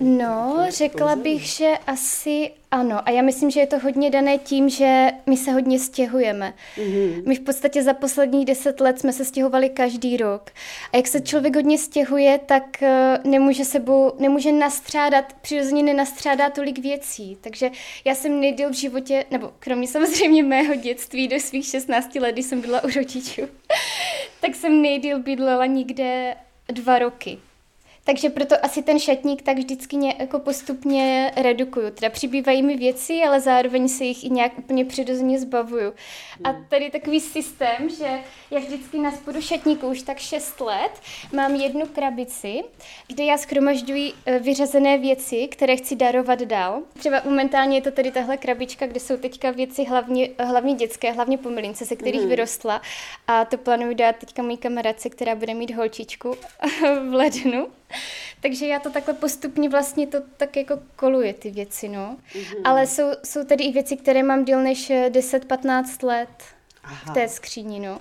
No, 0.00 0.66
řekla 0.68 1.16
bych, 1.16 1.46
že 1.46 1.74
asi 1.86 2.50
ano. 2.70 3.08
A 3.08 3.10
já 3.10 3.22
myslím, 3.22 3.50
že 3.50 3.60
je 3.60 3.66
to 3.66 3.78
hodně 3.78 4.10
dané 4.10 4.38
tím, 4.38 4.68
že 4.68 5.10
my 5.26 5.36
se 5.36 5.52
hodně 5.52 5.78
stěhujeme. 5.78 6.54
Mm-hmm. 6.76 7.22
My 7.26 7.34
v 7.34 7.40
podstatě 7.40 7.82
za 7.82 7.94
posledních 7.94 8.46
deset 8.46 8.80
let 8.80 9.00
jsme 9.00 9.12
se 9.12 9.24
stěhovali 9.24 9.68
každý 9.68 10.16
rok. 10.16 10.50
A 10.92 10.96
jak 10.96 11.06
se 11.06 11.20
člověk 11.20 11.56
hodně 11.56 11.78
stěhuje, 11.78 12.40
tak 12.46 12.82
eh, 12.82 13.18
nemůže 13.24 13.64
sebou, 13.64 14.12
nemůže 14.18 14.52
nastřádat, 14.52 15.32
přirozeně 15.32 15.82
nenastřádá 15.82 16.50
tolik 16.50 16.78
věcí. 16.78 17.38
Takže 17.40 17.70
já 18.04 18.14
jsem 18.14 18.40
nejdýl 18.40 18.70
v 18.70 18.76
životě, 18.76 19.24
nebo 19.30 19.52
kromě 19.58 19.88
samozřejmě 19.88 20.42
mého 20.42 20.74
dětství 20.74 21.28
do 21.28 21.40
svých 21.40 21.66
16 21.66 22.14
let, 22.14 22.32
kdy 22.32 22.42
jsem 22.42 22.60
byla 22.60 22.84
u 22.84 22.90
rodičů, 22.96 23.42
tak 24.40 24.54
jsem 24.54 24.82
nejdýl 24.82 25.22
bydlela 25.22 25.66
nikde 25.66 26.34
dva 26.72 26.98
roky. 26.98 27.38
Takže 28.08 28.30
proto 28.30 28.64
asi 28.64 28.82
ten 28.82 28.98
šatník 28.98 29.42
tak 29.42 29.58
vždycky 29.58 29.96
jako 30.18 30.38
postupně 30.38 31.32
redukuju. 31.36 31.90
Teda 31.90 32.10
přibývají 32.10 32.62
mi 32.62 32.76
věci, 32.76 33.20
ale 33.26 33.40
zároveň 33.40 33.88
se 33.88 34.04
jich 34.04 34.24
i 34.24 34.30
nějak 34.30 34.58
úplně 34.58 34.84
přirozeně 34.84 35.38
zbavuju. 35.38 35.92
A 36.44 36.50
hmm. 36.50 36.66
tady 36.68 36.90
takový 36.90 37.20
systém, 37.20 37.88
že 37.98 38.20
já 38.50 38.60
vždycky 38.60 38.98
na 38.98 39.12
spodu 39.12 39.40
šatníku 39.40 39.88
už 39.88 40.02
tak 40.02 40.18
6 40.18 40.60
let 40.60 40.90
mám 41.32 41.54
jednu 41.54 41.86
krabici, 41.86 42.64
kde 43.06 43.24
já 43.24 43.38
schromažďuji 43.38 44.12
e, 44.26 44.38
vyřazené 44.38 44.98
věci, 44.98 45.48
které 45.48 45.76
chci 45.76 45.96
darovat 45.96 46.42
dál. 46.42 46.82
Třeba 46.98 47.22
momentálně 47.24 47.76
je 47.76 47.82
to 47.82 47.90
tady 47.90 48.10
tahle 48.10 48.36
krabička, 48.36 48.86
kde 48.86 49.00
jsou 49.00 49.16
teďka 49.16 49.50
věci 49.50 49.84
hlavně, 49.84 50.28
hlavně 50.38 50.74
dětské, 50.74 51.12
hlavně 51.12 51.38
pomelince, 51.38 51.86
se 51.86 51.96
kterých 51.96 52.22
mm. 52.22 52.28
vyrostla. 52.28 52.82
A 53.26 53.44
to 53.44 53.58
plánuju 53.58 53.94
dát 53.94 54.16
teďka 54.16 54.42
mý 54.42 54.56
kamarádce, 54.56 55.10
která 55.10 55.34
bude 55.34 55.54
mít 55.54 55.74
holčičku 55.74 56.36
v 57.10 57.14
lednu. 57.14 57.68
Takže 58.40 58.66
já 58.66 58.80
to 58.80 58.90
takhle 58.90 59.14
postupně 59.14 59.68
vlastně 59.68 60.06
to 60.06 60.18
tak 60.36 60.56
jako 60.56 60.78
koluje 60.96 61.34
ty 61.34 61.50
věci, 61.50 61.88
no. 61.88 62.16
Mm-hmm. 62.32 62.60
Ale 62.64 62.86
jsou, 62.86 63.10
jsou 63.24 63.44
tady 63.44 63.64
i 63.64 63.72
věci, 63.72 63.96
které 63.96 64.22
mám 64.22 64.44
díl 64.44 64.62
než 64.62 64.90
10-15 64.90 66.06
let. 66.06 66.28
Aha. 66.88 67.12
v 67.12 67.14
té 67.14 67.28
skříni, 67.28 67.80
no. 67.80 68.00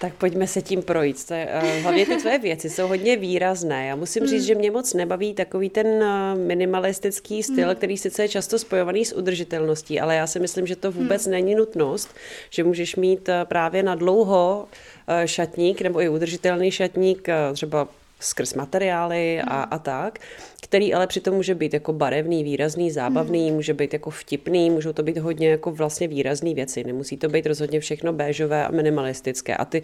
Tak 0.00 0.14
pojďme 0.14 0.46
se 0.46 0.62
tím 0.62 0.82
projít. 0.82 1.26
To 1.26 1.34
je, 1.34 1.48
uh, 1.62 1.82
hlavně 1.82 2.06
ty 2.06 2.16
tvoje 2.16 2.38
věci 2.38 2.70
jsou 2.70 2.88
hodně 2.88 3.16
výrazné. 3.16 3.86
Já 3.86 3.96
musím 3.96 4.26
říct, 4.26 4.42
mm. 4.42 4.46
že 4.46 4.54
mě 4.54 4.70
moc 4.70 4.94
nebaví 4.94 5.34
takový 5.34 5.70
ten 5.70 5.86
uh, 5.86 6.38
minimalistický 6.46 7.42
styl, 7.42 7.68
mm. 7.68 7.74
který 7.74 7.98
sice 7.98 8.22
je 8.22 8.28
často 8.28 8.58
spojovaný 8.58 9.04
s 9.04 9.16
udržitelností, 9.16 10.00
ale 10.00 10.16
já 10.16 10.26
si 10.26 10.40
myslím, 10.40 10.66
že 10.66 10.76
to 10.76 10.92
vůbec 10.92 11.26
mm. 11.26 11.32
není 11.32 11.54
nutnost, 11.54 12.14
že 12.50 12.64
můžeš 12.64 12.96
mít 12.96 13.28
právě 13.44 13.82
na 13.82 13.94
dlouho 13.94 14.68
uh, 14.68 15.14
šatník 15.24 15.80
nebo 15.80 16.00
i 16.00 16.08
udržitelný 16.08 16.70
šatník, 16.70 17.28
třeba 17.52 17.88
skrz 18.20 18.54
materiály 18.54 19.40
a, 19.40 19.62
a 19.62 19.78
tak, 19.78 20.18
který 20.62 20.94
ale 20.94 21.06
přitom 21.06 21.34
může 21.34 21.54
být 21.54 21.74
jako 21.74 21.92
barevný, 21.92 22.44
výrazný, 22.44 22.90
zábavný, 22.90 23.50
mm. 23.50 23.56
může 23.56 23.74
být 23.74 23.92
jako 23.92 24.10
vtipný, 24.10 24.70
můžou 24.70 24.92
to 24.92 25.02
být 25.02 25.18
hodně 25.18 25.48
jako 25.48 25.70
vlastně 25.70 26.08
výrazné 26.08 26.54
věci. 26.54 26.84
Nemusí 26.84 27.16
to 27.16 27.28
být 27.28 27.46
rozhodně 27.46 27.80
všechno 27.80 28.12
béžové 28.12 28.66
a 28.66 28.70
minimalistické. 28.70 29.56
A 29.56 29.64
ty 29.64 29.82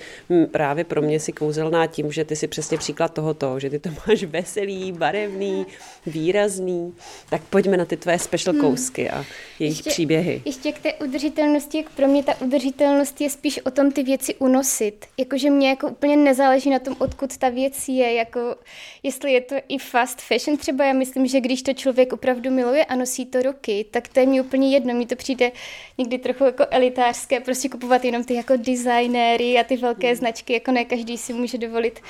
právě 0.50 0.84
pro 0.84 1.02
mě 1.02 1.20
si 1.20 1.32
kouzelná 1.32 1.86
tím, 1.86 2.12
že 2.12 2.24
ty 2.24 2.36
si 2.36 2.48
přesně 2.48 2.78
příklad 2.78 3.14
tohoto, 3.14 3.60
že 3.60 3.70
ty 3.70 3.78
to 3.78 3.88
máš 4.08 4.22
veselý, 4.24 4.92
barevný, 4.92 5.66
výrazný. 6.06 6.94
Tak 7.30 7.42
pojďme 7.42 7.76
na 7.76 7.84
ty 7.84 7.96
tvé 7.96 8.18
special 8.18 8.54
mm. 8.54 8.60
kousky 8.60 9.10
a 9.10 9.24
jejich 9.58 9.76
ještě, 9.76 9.90
příběhy. 9.90 10.42
Ještě 10.44 10.72
k 10.72 10.78
té 10.78 10.94
udržitelnosti, 10.94 11.78
jak 11.78 11.90
pro 11.90 12.06
mě 12.08 12.22
ta 12.22 12.40
udržitelnost 12.40 13.20
je 13.20 13.30
spíš 13.30 13.60
o 13.66 13.70
tom 13.70 13.92
ty 13.92 14.02
věci 14.02 14.34
unosit. 14.34 15.06
Jakože 15.18 15.50
mě 15.50 15.68
jako 15.68 15.88
úplně 15.88 16.16
nezáleží 16.16 16.70
na 16.70 16.78
tom, 16.78 16.96
odkud 16.98 17.36
ta 17.36 17.48
věc 17.48 17.88
je, 17.88 18.14
jako 18.24 18.56
jestli 19.02 19.32
je 19.32 19.40
to 19.40 19.54
i 19.68 19.78
fast 19.78 20.20
fashion 20.20 20.56
třeba, 20.56 20.84
já 20.84 20.92
myslím, 20.92 21.26
že 21.26 21.40
když 21.40 21.62
to 21.62 21.72
člověk 21.72 22.12
opravdu 22.12 22.50
miluje 22.50 22.84
a 22.84 22.96
nosí 22.96 23.26
to 23.26 23.42
roky, 23.42 23.86
tak 23.90 24.08
to 24.08 24.20
je 24.20 24.26
mi 24.26 24.40
úplně 24.40 24.70
jedno, 24.70 24.94
mi 24.94 25.06
to 25.06 25.16
přijde 25.16 25.52
někdy 25.98 26.18
trochu 26.18 26.44
jako 26.44 26.66
elitářské, 26.70 27.40
prostě 27.40 27.68
kupovat 27.68 28.04
jenom 28.04 28.24
ty 28.24 28.34
jako 28.34 28.56
designéry 28.56 29.58
a 29.58 29.64
ty 29.64 29.76
velké 29.76 30.06
hmm. 30.06 30.16
značky, 30.16 30.52
jako 30.52 30.72
ne 30.72 30.84
každý 30.84 31.18
si 31.18 31.32
může 31.32 31.58
dovolit 31.58 32.00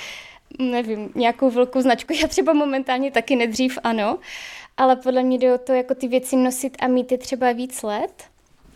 nevím, 0.59 1.12
nějakou 1.14 1.50
velkou 1.50 1.80
značku. 1.80 2.12
Já 2.23 2.28
třeba 2.28 2.52
momentálně 2.52 3.11
taky 3.11 3.37
nedřív 3.37 3.78
ano, 3.85 4.18
ale 4.76 4.97
podle 4.97 5.23
mě 5.23 5.38
jde 5.38 5.54
o 5.54 5.59
to, 5.59 5.73
jako 5.73 5.94
ty 5.94 6.09
věci 6.09 6.37
nosit 6.37 6.76
a 6.80 6.88
mít 6.88 7.12
je 7.12 7.18
třeba 7.18 7.52
víc 7.52 7.83
let. 7.83 8.25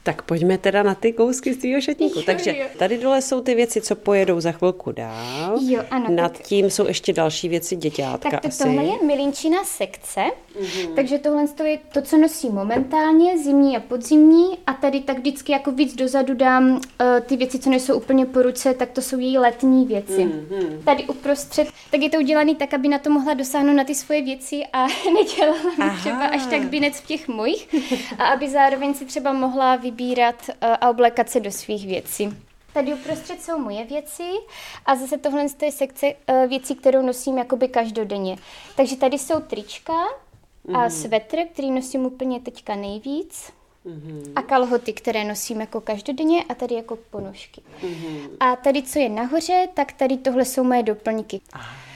Tak 0.03 0.23
pojďme 0.23 0.59
teda 0.59 0.83
na 0.83 0.95
ty 0.95 1.13
kousky 1.13 1.55
z 1.55 1.57
tvýho 1.57 1.81
šatníku. 1.81 2.19
Jo, 2.19 2.23
Takže 2.27 2.57
jo. 2.59 2.67
tady 2.79 2.99
dole 2.99 3.23
jsou 3.23 3.41
ty 3.41 3.55
věci, 3.55 3.81
co 3.81 3.97
pojedou 3.97 4.41
za 4.41 4.53
chvilku 4.53 4.93
dál. 4.93 5.59
Jo, 5.69 5.83
ano. 5.91 6.07
Nad 6.11 6.33
tak... 6.33 6.43
tím 6.43 6.71
jsou 6.71 6.87
ještě 6.87 7.13
další 7.13 7.49
věci 7.49 7.77
děťátka 7.77 8.31
Tak 8.31 8.41
to, 8.41 8.49
asi. 8.49 8.63
tohle 8.63 8.85
je 8.85 9.07
milinčina 9.07 9.65
sekce, 9.65 10.21
mm-hmm. 10.61 10.95
takže 10.95 11.19
tohle 11.19 11.45
je 11.65 11.79
to, 11.93 12.03
co 12.03 12.17
nosí 12.17 12.49
momentálně, 12.51 13.39
zimní 13.39 13.77
a 13.77 13.81
podzimní 13.81 14.59
a 14.67 14.73
tady 14.75 15.01
tak 15.01 15.19
vždycky 15.19 15.53
jako 15.53 15.73
víc 15.73 15.95
dozadu 15.95 16.35
dám 16.35 16.71
uh, 16.71 16.81
ty 17.27 17.37
věci, 17.37 17.59
co 17.59 17.71
nejsou 17.71 17.97
úplně 17.97 18.27
po 18.27 18.43
ruce, 18.43 18.75
tak 18.75 18.91
to 18.91 19.03
jsou 19.03 19.19
její 19.19 19.39
letní 19.39 19.87
věci. 19.87 20.25
Mm-hmm. 20.25 20.85
Tady 20.85 21.05
uprostřed, 21.05 21.69
tak 21.91 22.01
je 22.01 22.11
to 22.11 22.19
udělané 22.19 22.55
tak, 22.55 22.75
aby 22.75 22.89
na 22.89 22.99
to 22.99 23.11
mohla 23.11 23.35
dosáhnout 23.35 23.75
na 23.75 23.85
ty 23.85 23.95
svoje 23.95 24.23
věci 24.23 24.63
a 24.73 24.87
nedělala 25.15 25.59
Aha. 25.79 26.01
třeba 26.01 26.27
až 26.27 26.47
tak 26.47 26.63
binec 26.63 27.01
v 27.01 27.07
těch 27.07 27.29
mojich 27.29 27.69
a 28.19 28.25
aby 28.25 28.51
zároveň 28.51 28.95
si 28.95 29.05
třeba 29.05 29.33
mohla 29.33 29.77
vybírat 29.91 30.51
eh, 30.51 30.77
a 30.81 30.91
oblékat 30.91 31.31
se 31.31 31.41
do 31.41 31.53
svých 31.53 31.87
věcí. 31.87 32.37
Tady 32.73 32.95
uprostřed 32.95 33.43
jsou 33.43 33.59
moje 33.59 33.85
věci 33.85 34.31
a 34.87 34.97
zase 34.97 35.19
tohle 35.19 35.47
je 35.63 35.73
sekce 35.73 36.07
eh, 36.07 36.47
věcí, 36.47 36.75
kterou 36.75 37.03
nosím 37.03 37.39
jakoby 37.39 37.69
každodenně. 37.69 38.37
Takže 38.77 38.97
tady 38.97 39.19
jsou 39.19 39.41
trička 39.41 39.93
a 39.93 40.69
mm-hmm. 40.69 40.89
svetr, 40.89 41.37
který 41.53 41.71
nosím 41.71 42.05
úplně 42.05 42.41
teďka 42.41 42.75
nejvíc. 42.75 43.53
Mm-hmm. 43.87 44.33
A 44.37 44.43
kalhoty, 44.43 44.93
které 44.93 45.25
nosím 45.25 45.61
jako 45.61 45.81
každodenně 45.81 46.45
a 46.45 46.55
tady 46.55 46.75
jako 46.75 46.97
ponožky. 47.11 47.63
Mm-hmm. 47.83 48.29
A 48.41 48.57
tady, 48.57 48.83
co 48.83 48.99
je 48.99 49.09
nahoře, 49.09 49.69
tak 49.75 49.93
tady 49.93 50.17
tohle 50.17 50.45
jsou 50.45 50.65
moje 50.65 50.83
doplňky. 50.83 51.41
Aha. 51.53 51.88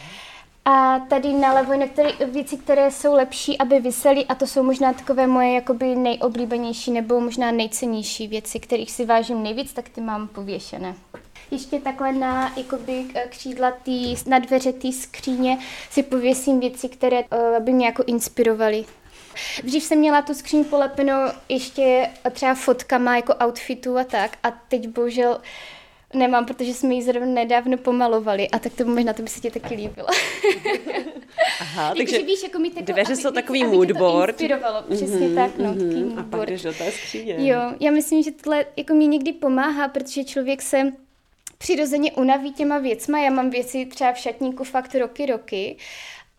A 0.65 0.99
tady 0.99 1.33
nalevo 1.33 1.75
některé 1.75 2.13
věci, 2.27 2.57
které 2.57 2.91
jsou 2.91 3.15
lepší, 3.15 3.59
aby 3.59 3.81
vysely 3.81 4.27
a 4.27 4.35
to 4.35 4.47
jsou 4.47 4.63
možná 4.63 4.93
takové 4.93 5.27
moje 5.27 5.53
jakoby 5.53 5.95
nejoblíbenější 5.97 6.91
nebo 6.91 7.21
možná 7.21 7.51
nejcennější 7.51 8.29
věci, 8.29 8.61
kterých 8.61 8.91
si 8.91 9.05
vážím 9.05 9.43
nejvíc, 9.43 9.73
tak 9.73 9.89
ty 9.89 10.01
mám 10.01 10.29
pověšené. 10.29 10.95
Ještě 11.51 11.81
takhle 11.81 12.13
na 12.13 12.53
jakoby, 12.57 13.05
křídla 13.29 13.71
tý, 13.71 14.15
na 14.27 14.39
dveře 14.39 14.73
té 14.73 14.93
skříně 14.93 15.59
si 15.91 16.03
pověsím 16.03 16.61
věci, 16.61 16.89
které 16.89 17.19
uh, 17.25 17.65
by 17.65 17.73
mě 17.73 17.87
jako 17.87 18.03
inspirovaly. 18.07 18.85
Dřív 19.65 19.83
jsem 19.83 19.99
měla 19.99 20.23
tu 20.23 20.35
skříň 20.35 20.65
polepenou 20.65 21.21
ještě 21.49 22.11
třeba 22.31 22.55
fotkama 22.55 23.17
jako 23.17 23.35
outfitu 23.47 23.99
a 23.99 24.05
tak 24.05 24.39
a 24.43 24.51
teď 24.51 24.89
bohužel 24.89 25.41
Nemám, 26.15 26.47
protože 26.47 26.75
jsme 26.75 26.95
ji 26.95 27.03
zrovna 27.03 27.33
nedávno 27.33 27.77
pomalovali 27.77 28.49
a 28.49 28.59
tak 28.59 28.73
to 28.73 28.85
možná 28.85 29.13
to 29.13 29.23
by 29.23 29.29
se 29.29 29.41
ti 29.41 29.51
taky 29.51 29.75
líbilo. 29.75 30.09
Aha, 31.61 31.83
jako, 31.83 31.97
takže 31.99 32.23
víš, 32.23 32.43
jako 32.43 32.59
mít 32.59 32.77
jako, 32.77 32.93
dveře 32.93 33.17
jsou 33.17 33.31
takový 33.31 33.65
moodboard. 33.65 34.31
inspirovalo, 34.41 34.83
přesně 34.83 35.29
mm-hmm, 35.29 35.35
tak, 35.35 35.59
no, 35.59 35.75
mm-hmm, 35.75 35.95
moodboard. 35.95 36.19
A 36.35 36.37
pak 36.37 36.49
jdeš 36.49 36.63
do 36.63 36.73
té 36.73 36.91
skříně. 36.93 37.35
Jo, 37.39 37.61
já 37.81 37.91
myslím, 37.91 38.23
že 38.23 38.31
tohle 38.31 38.67
jako 38.77 38.95
mi 38.95 39.07
někdy 39.07 39.33
pomáhá, 39.33 39.89
protože 39.89 40.25
člověk 40.25 40.63
se 40.63 40.93
přirozeně 41.59 42.13
unaví 42.13 42.53
těma 42.53 42.79
věcma. 42.79 43.19
Já 43.19 43.31
mám 43.31 43.51
věci 43.51 43.87
třeba 43.87 44.13
v 44.13 44.19
šatníku 44.19 44.65
fakt 44.65 44.95
roky, 44.95 45.27
roky 45.27 45.77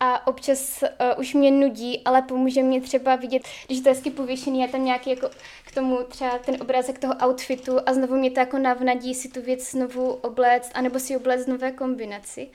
a 0.00 0.26
občas 0.26 0.82
uh, 0.82 1.20
už 1.20 1.34
mě 1.34 1.50
nudí, 1.50 2.02
ale 2.04 2.22
pomůže 2.22 2.62
mě 2.62 2.80
třeba 2.80 3.16
vidět, 3.16 3.42
když 3.66 3.80
to 3.80 3.88
je 3.88 3.94
hezky 3.94 4.10
pověšený, 4.10 4.60
je 4.60 4.68
tam 4.68 4.84
nějaký 4.84 5.10
jako 5.10 5.30
k 5.66 5.74
tomu 5.74 5.98
třeba 6.08 6.38
ten 6.38 6.56
obrázek 6.60 6.98
toho 6.98 7.14
outfitu 7.26 7.76
a 7.86 7.94
znovu 7.94 8.16
mě 8.16 8.30
to 8.30 8.40
jako 8.40 8.58
navnadí 8.58 9.14
si 9.14 9.28
tu 9.28 9.42
věc 9.42 9.70
znovu 9.70 10.12
obléct, 10.12 10.70
anebo 10.74 10.98
si 10.98 11.16
obléct 11.16 11.46
nové 11.46 11.72
kombinaci. 11.72 12.48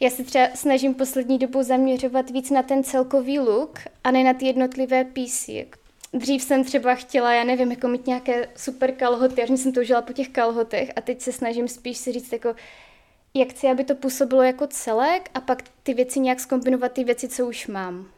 Já 0.00 0.10
se 0.10 0.24
třeba 0.24 0.48
snažím 0.54 0.94
poslední 0.94 1.38
dobou 1.38 1.62
zaměřovat 1.62 2.30
víc 2.30 2.50
na 2.50 2.62
ten 2.62 2.84
celkový 2.84 3.38
look 3.38 3.78
a 4.04 4.10
ne 4.10 4.24
na 4.24 4.34
ty 4.34 4.46
jednotlivé 4.46 5.04
písy. 5.04 5.66
Dřív 6.12 6.42
jsem 6.42 6.64
třeba 6.64 6.94
chtěla, 6.94 7.32
já 7.32 7.44
nevím, 7.44 7.70
jako 7.70 7.88
mít 7.88 8.06
nějaké 8.06 8.48
super 8.56 8.92
kalhoty, 8.92 9.42
až 9.42 9.48
jsem 9.48 9.72
toužila 9.72 10.02
po 10.02 10.12
těch 10.12 10.28
kalhotech 10.28 10.90
a 10.96 11.00
teď 11.00 11.20
se 11.20 11.32
snažím 11.32 11.68
spíš 11.68 11.98
si 11.98 12.12
říct 12.12 12.32
jako, 12.32 12.54
jak 13.34 13.48
chci, 13.48 13.66
aby 13.66 13.84
to 13.84 13.94
působilo 13.94 14.42
jako 14.42 14.66
celek 14.66 15.30
a 15.34 15.40
pak 15.40 15.62
ty 15.82 15.94
věci 15.94 16.20
nějak 16.20 16.40
skombinovat 16.40 16.92
ty 16.92 17.04
věci, 17.04 17.28
co 17.28 17.46
už 17.46 17.66
mám. 17.66 18.08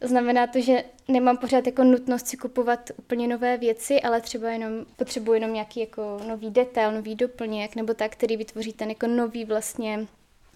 Znamená 0.00 0.46
to, 0.46 0.60
že 0.60 0.84
nemám 1.08 1.36
pořád 1.36 1.66
jako 1.66 1.84
nutnost 1.84 2.26
si 2.26 2.36
kupovat 2.36 2.90
úplně 2.98 3.28
nové 3.28 3.56
věci, 3.56 4.00
ale 4.00 4.20
třeba 4.20 4.50
jenom 4.50 4.72
potřebuji 4.96 5.32
jenom 5.32 5.52
nějaký 5.52 5.80
jako 5.80 6.20
nový 6.28 6.50
detail, 6.50 6.92
nový 6.92 7.14
doplněk 7.14 7.76
nebo 7.76 7.94
tak, 7.94 8.12
který 8.12 8.36
vytvoří 8.36 8.72
ten 8.72 8.88
jako 8.88 9.06
nový 9.06 9.44
vlastně 9.44 10.06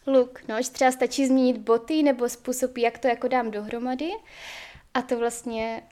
look. 0.06 0.40
No, 0.48 0.62
že 0.62 0.70
třeba 0.70 0.92
stačí 0.92 1.26
změnit 1.26 1.58
boty 1.58 2.02
nebo 2.02 2.28
způsob, 2.28 2.78
jak 2.78 2.98
to 2.98 3.08
jako 3.08 3.28
dám 3.28 3.50
dohromady 3.50 4.10
a 4.94 5.02
to 5.02 5.18
vlastně 5.18 5.82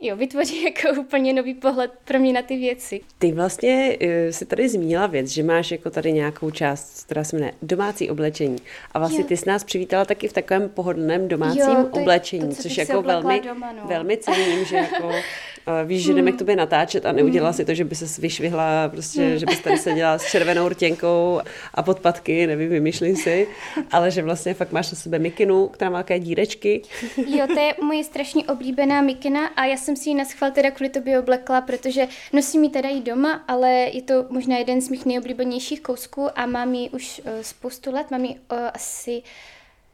jo, 0.00 0.16
vytvoří 0.16 0.62
jako 0.84 1.00
úplně 1.00 1.32
nový 1.32 1.54
pohled 1.54 1.92
pro 2.04 2.18
mě 2.18 2.32
na 2.32 2.42
ty 2.42 2.56
věci. 2.56 3.00
Ty 3.18 3.32
vlastně 3.32 3.98
uh, 4.02 4.08
si 4.30 4.46
tady 4.46 4.68
zmínila 4.68 5.06
věc, 5.06 5.28
že 5.28 5.42
máš 5.42 5.70
jako 5.70 5.90
tady 5.90 6.12
nějakou 6.12 6.50
část, 6.50 7.04
která 7.04 7.24
se 7.24 7.36
jmenuje 7.36 7.52
domácí 7.62 8.10
oblečení. 8.10 8.58
A 8.92 8.98
vlastně 8.98 9.20
jo. 9.20 9.26
ty 9.26 9.36
jsi 9.36 9.48
nás 9.48 9.64
přivítala 9.64 10.04
taky 10.04 10.28
v 10.28 10.32
takovém 10.32 10.68
pohodlném 10.68 11.28
domácím 11.28 11.62
jo, 11.62 11.88
to 11.92 12.00
oblečení, 12.00 12.48
to, 12.48 12.62
což 12.62 12.78
jako 12.78 13.02
velmi, 13.02 13.40
doma, 13.40 13.72
no. 13.72 13.82
velmi 13.84 14.16
cením, 14.16 14.64
že 14.64 14.76
jako 14.76 15.10
víš, 15.84 16.04
že 16.04 16.14
jdeme 16.14 16.32
k 16.32 16.38
tobě 16.38 16.56
natáčet 16.56 17.06
a 17.06 17.12
neudělala 17.12 17.52
si 17.52 17.64
to, 17.64 17.74
že 17.74 17.84
by 17.84 17.94
se 17.94 18.20
vyšvihla, 18.20 18.88
prostě, 18.88 19.38
že 19.38 19.46
bys 19.46 19.60
tady 19.60 19.78
seděla 19.78 20.18
s 20.18 20.30
červenou 20.30 20.68
rtěnkou 20.68 21.40
a 21.74 21.82
podpatky, 21.82 22.46
nevím, 22.46 22.68
vymýšlím 22.68 23.16
si, 23.16 23.48
ale 23.90 24.10
že 24.10 24.22
vlastně 24.22 24.54
fakt 24.54 24.72
máš 24.72 24.92
na 24.92 24.98
sebe 24.98 25.18
mikinu, 25.18 25.68
která 25.68 25.90
má 25.90 25.98
také 25.98 26.18
dírečky. 26.18 26.82
Jo, 27.26 27.46
to 27.46 27.60
je 27.60 27.74
moje 27.82 28.04
strašně 28.04 28.44
oblíbená 28.44 29.00
mikina 29.00 29.46
a 29.46 29.64
já 29.64 29.76
jsem 29.76 29.96
si 29.96 30.08
ji 30.08 30.14
na 30.14 30.24
schvál 30.24 30.50
teda 30.50 30.70
kvůli 30.70 30.90
tobě 30.90 31.20
oblekla, 31.20 31.60
protože 31.60 32.08
nosím 32.32 32.64
ji 32.64 32.70
teda 32.70 32.88
i 32.88 33.00
doma, 33.00 33.44
ale 33.48 33.70
je 33.70 34.02
to 34.02 34.26
možná 34.30 34.56
jeden 34.56 34.80
z 34.80 34.88
mých 34.88 35.06
nejoblíbenějších 35.06 35.80
kousků 35.80 36.28
a 36.34 36.46
mám 36.46 36.74
ji 36.74 36.90
už 36.90 37.20
uh, 37.24 37.32
spoustu 37.42 37.92
let, 37.92 38.10
mám 38.10 38.24
ji 38.24 38.30
uh, 38.30 38.58
asi 38.74 39.22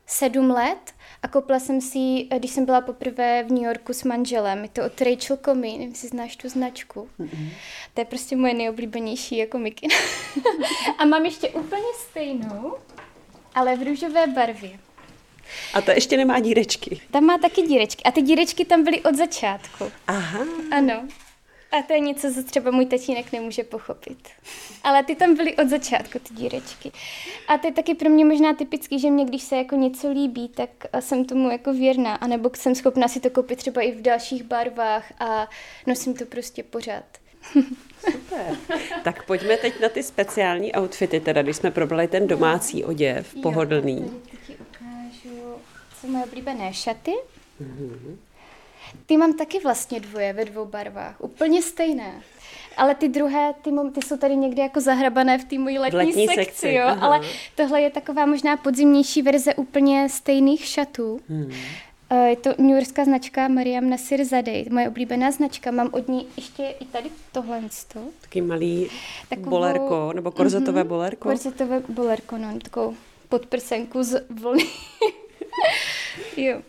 sedm 0.07 0.51
let 0.51 0.95
a 1.23 1.29
koupila 1.29 1.61
jsem 1.61 1.81
si, 1.81 2.29
když 2.39 2.51
jsem 2.51 2.65
byla 2.65 2.81
poprvé 2.81 3.43
v 3.43 3.51
New 3.51 3.63
Yorku 3.63 3.93
s 3.93 4.05
manželem. 4.05 4.63
Je 4.63 4.69
to 4.69 4.85
od 4.85 5.01
Rachel 5.01 5.37
Comey, 5.37 5.73
nevím, 5.73 5.89
jestli 5.89 6.09
znáš 6.09 6.37
tu 6.37 6.49
značku. 6.49 7.09
Mm-hmm. 7.21 7.49
To 7.95 8.01
je 8.01 8.05
prostě 8.05 8.37
moje 8.37 8.55
nejoblíbenější 8.55 9.37
jako 9.37 9.59
mikina. 9.59 9.95
a 10.99 11.05
mám 11.05 11.25
ještě 11.25 11.49
úplně 11.49 11.93
stejnou, 11.97 12.75
ale 13.55 13.77
v 13.77 13.83
růžové 13.83 14.27
barvě. 14.27 14.79
A 15.75 15.81
to 15.81 15.91
ještě 15.91 16.17
nemá 16.17 16.41
dírečky. 16.41 17.01
Tam 17.11 17.25
má 17.25 17.39
taky 17.39 17.63
dírečky. 17.63 18.03
A 18.03 18.11
ty 18.11 18.23
dírečky 18.23 18.65
tam 18.65 18.85
byly 18.85 19.03
od 19.03 19.15
začátku. 19.15 19.93
Aha. 20.07 20.47
Ano. 20.71 21.09
A 21.79 21.83
to 21.83 21.93
je 21.93 22.01
něco, 22.01 22.35
co 22.35 22.43
třeba 22.43 22.71
můj 22.71 22.87
tatínek 22.87 23.33
nemůže 23.33 23.65
pochopit. 23.65 24.29
Ale 24.83 25.05
ty 25.05 25.15
tam 25.15 25.35
byly 25.35 25.57
od 25.57 25.69
začátku, 25.69 26.19
ty 26.19 26.35
dírečky. 26.35 26.93
A 27.49 27.59
to 27.59 27.67
je 27.67 27.73
taky 27.73 27.95
pro 27.95 28.09
mě 28.09 28.25
možná 28.25 28.55
typický, 28.55 28.99
že 28.99 29.11
mě, 29.11 29.25
když 29.25 29.43
se 29.43 29.57
jako 29.57 29.77
něco 29.77 30.11
líbí, 30.11 30.49
tak 30.49 30.71
jsem 31.01 31.25
tomu 31.25 31.51
jako 31.51 31.73
věrná. 31.73 32.15
A 32.15 32.27
nebo 32.27 32.51
jsem 32.55 32.75
schopná 32.75 33.09
si 33.09 33.21
to 33.21 33.31
koupit 33.31 33.59
třeba 33.59 33.83
i 33.83 33.93
v 33.93 34.03
dalších 34.03 34.43
barvách 34.43 35.13
a 35.19 35.49
nosím 35.87 36.15
to 36.15 36.25
prostě 36.25 36.63
pořád. 36.63 37.05
Super. 38.11 38.57
Tak 39.05 39.27
pojďme 39.27 39.57
teď 39.57 39.81
na 39.81 39.89
ty 39.89 40.03
speciální 40.03 40.73
outfity, 40.77 41.21
teda 41.21 41.43
když 41.43 41.57
jsme 41.57 41.71
probrali 41.71 42.09
ten 42.09 42.27
domácí 42.27 42.85
oděv, 42.85 43.35
pohodlný. 43.43 43.97
Jo, 43.97 44.09
tady 44.09 44.39
ti 44.47 44.57
ukážu, 44.57 45.55
co 46.01 46.07
moje 46.07 46.25
oblíbené 46.25 46.73
šaty. 46.73 47.13
Mm-hmm. 47.63 48.17
Ty 49.07 49.17
mám 49.17 49.33
taky 49.33 49.61
vlastně 49.61 50.01
dvoje 50.01 50.33
ve 50.33 50.45
dvou 50.45 50.65
barvách, 50.65 51.21
úplně 51.21 51.63
stejné. 51.63 52.23
Ale 52.77 52.95
ty 52.95 53.09
druhé, 53.09 53.55
ty, 53.63 53.71
ty 53.95 54.07
jsou 54.07 54.17
tady 54.17 54.37
někde 54.37 54.63
jako 54.63 54.81
zahrabané 54.81 55.39
v 55.39 55.45
té 55.45 55.59
mojí 55.59 55.79
letní, 55.79 55.99
letní 55.99 56.27
sekci, 56.27 56.45
sekci, 56.45 56.73
jo. 56.73 56.85
Aha. 56.87 57.07
Ale 57.07 57.21
tohle 57.55 57.81
je 57.81 57.91
taková 57.91 58.27
možná 58.27 58.57
podzimnější 58.57 59.23
verze 59.23 59.55
úplně 59.55 60.09
stejných 60.09 60.65
šatů. 60.65 61.21
Hmm. 61.29 61.53
Je 62.27 62.37
to 62.37 62.51
Yorkská 62.59 63.05
značka 63.05 63.49
Mariam 63.49 63.91
Nasir 63.91 64.25
Zadej, 64.25 64.67
moje 64.71 64.89
oblíbená 64.89 65.31
značka. 65.31 65.71
Mám 65.71 65.89
od 65.93 66.09
ní 66.09 66.27
ještě 66.37 66.75
i 66.81 66.85
tady 66.85 67.11
tohle. 67.33 67.63
Taky 68.21 68.41
malý 68.41 68.91
Takovou, 69.29 69.51
bolerko, 69.51 70.13
nebo 70.13 70.31
korzetové 70.31 70.83
mm-hmm, 70.83 70.89
bolerko. 70.89 71.29
Korzetové 71.29 71.83
bolerko, 71.89 72.39
no, 72.39 72.59
takovou 72.63 72.95
podprsenku 73.29 74.03
z 74.03 74.25
vlny. 74.31 74.65
jo. 76.37 76.63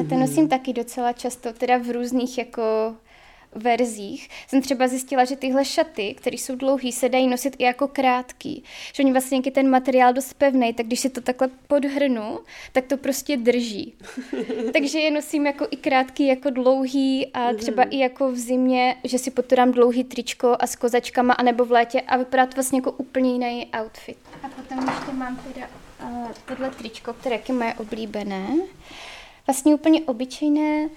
A 0.00 0.04
to 0.08 0.14
nosím 0.14 0.48
taky 0.48 0.72
docela 0.72 1.12
často, 1.12 1.52
teda 1.52 1.78
v 1.78 1.90
různých 1.90 2.38
jako 2.38 2.62
verzích 3.54 4.28
jsem 4.48 4.62
třeba 4.62 4.86
zjistila, 4.86 5.24
že 5.24 5.36
tyhle 5.36 5.64
šaty, 5.64 6.14
které 6.14 6.36
jsou 6.36 6.56
dlouhé, 6.56 6.92
se 6.92 7.08
dají 7.08 7.28
nosit 7.28 7.56
i 7.58 7.64
jako 7.64 7.88
krátký. 7.88 8.64
Že 8.94 9.02
oni 9.02 9.12
vlastně, 9.12 9.42
ten 9.42 9.70
materiál 9.70 10.12
dost 10.12 10.34
pevný, 10.34 10.74
tak 10.74 10.86
když 10.86 11.00
si 11.00 11.10
to 11.10 11.20
takhle 11.20 11.48
podhrnu, 11.66 12.38
tak 12.72 12.86
to 12.86 12.96
prostě 12.96 13.36
drží. 13.36 13.94
Takže 14.72 14.98
je 14.98 15.10
nosím 15.10 15.46
jako 15.46 15.66
i 15.70 15.76
krátký, 15.76 16.26
jako 16.26 16.50
dlouhý 16.50 17.26
a 17.34 17.52
třeba 17.52 17.82
i 17.82 17.98
jako 17.98 18.32
v 18.32 18.36
zimě, 18.36 18.96
že 19.04 19.18
si 19.18 19.30
pod 19.30 19.46
to 19.46 19.54
dám 19.54 19.72
dlouhý 19.72 20.04
tričko 20.04 20.56
a 20.60 20.66
s 20.66 20.76
kozačkama, 20.76 21.34
anebo 21.34 21.64
v 21.64 21.72
létě 21.72 22.00
a 22.00 22.16
vypadá 22.16 22.46
to 22.46 22.54
vlastně 22.54 22.78
jako 22.78 22.92
úplně 22.92 23.32
jiný 23.32 23.66
outfit. 23.82 24.16
A 24.42 24.48
potom 24.48 24.78
ještě 24.78 25.12
mám 25.12 25.36
teda 25.36 25.66
uh, 26.04 26.30
tohle 26.46 26.70
tričko, 26.70 27.12
které 27.12 27.40
je 27.48 27.54
moje 27.54 27.74
oblíbené. 27.74 28.46
Vlastně 29.46 29.74
úplně 29.74 30.00
obyčejné 30.00 30.88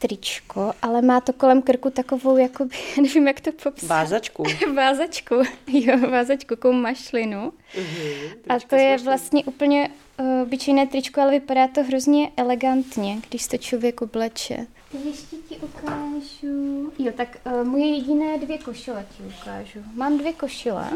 tričko, 0.00 0.72
ale 0.82 1.02
má 1.02 1.20
to 1.20 1.32
kolem 1.32 1.62
krku 1.62 1.90
takovou, 1.90 2.36
jako 2.36 2.68
nevím, 3.02 3.28
jak 3.28 3.40
to 3.40 3.52
popsat. 3.52 3.88
Vázačku. 3.88 4.44
vázačku, 4.74 5.34
jo, 5.68 5.98
vázačku, 6.10 6.54
takovou 6.56 6.74
mašlinu. 6.74 7.52
Uh-huh, 7.74 8.30
a 8.48 8.60
to 8.60 8.76
je 8.76 8.98
vlastně 8.98 9.44
úplně 9.44 9.88
uh, 10.20 10.42
obyčejné 10.42 10.86
tričko, 10.86 11.20
ale 11.20 11.30
vypadá 11.30 11.68
to 11.68 11.82
hrozně 11.82 12.30
elegantně, 12.36 13.18
když 13.28 13.46
to 13.46 13.56
člověk 13.56 14.02
obleče. 14.02 14.66
Ještě 15.04 15.36
ti 15.36 15.56
ukážu. 15.56 16.92
Jo, 16.98 17.12
tak 17.16 17.36
uh, 17.46 17.64
moje 17.64 17.86
jediné 17.86 18.38
dvě 18.38 18.58
košile 18.58 19.06
ti 19.16 19.22
ukážu. 19.22 19.78
Mám 19.94 20.18
dvě 20.18 20.32
košile. 20.32 20.90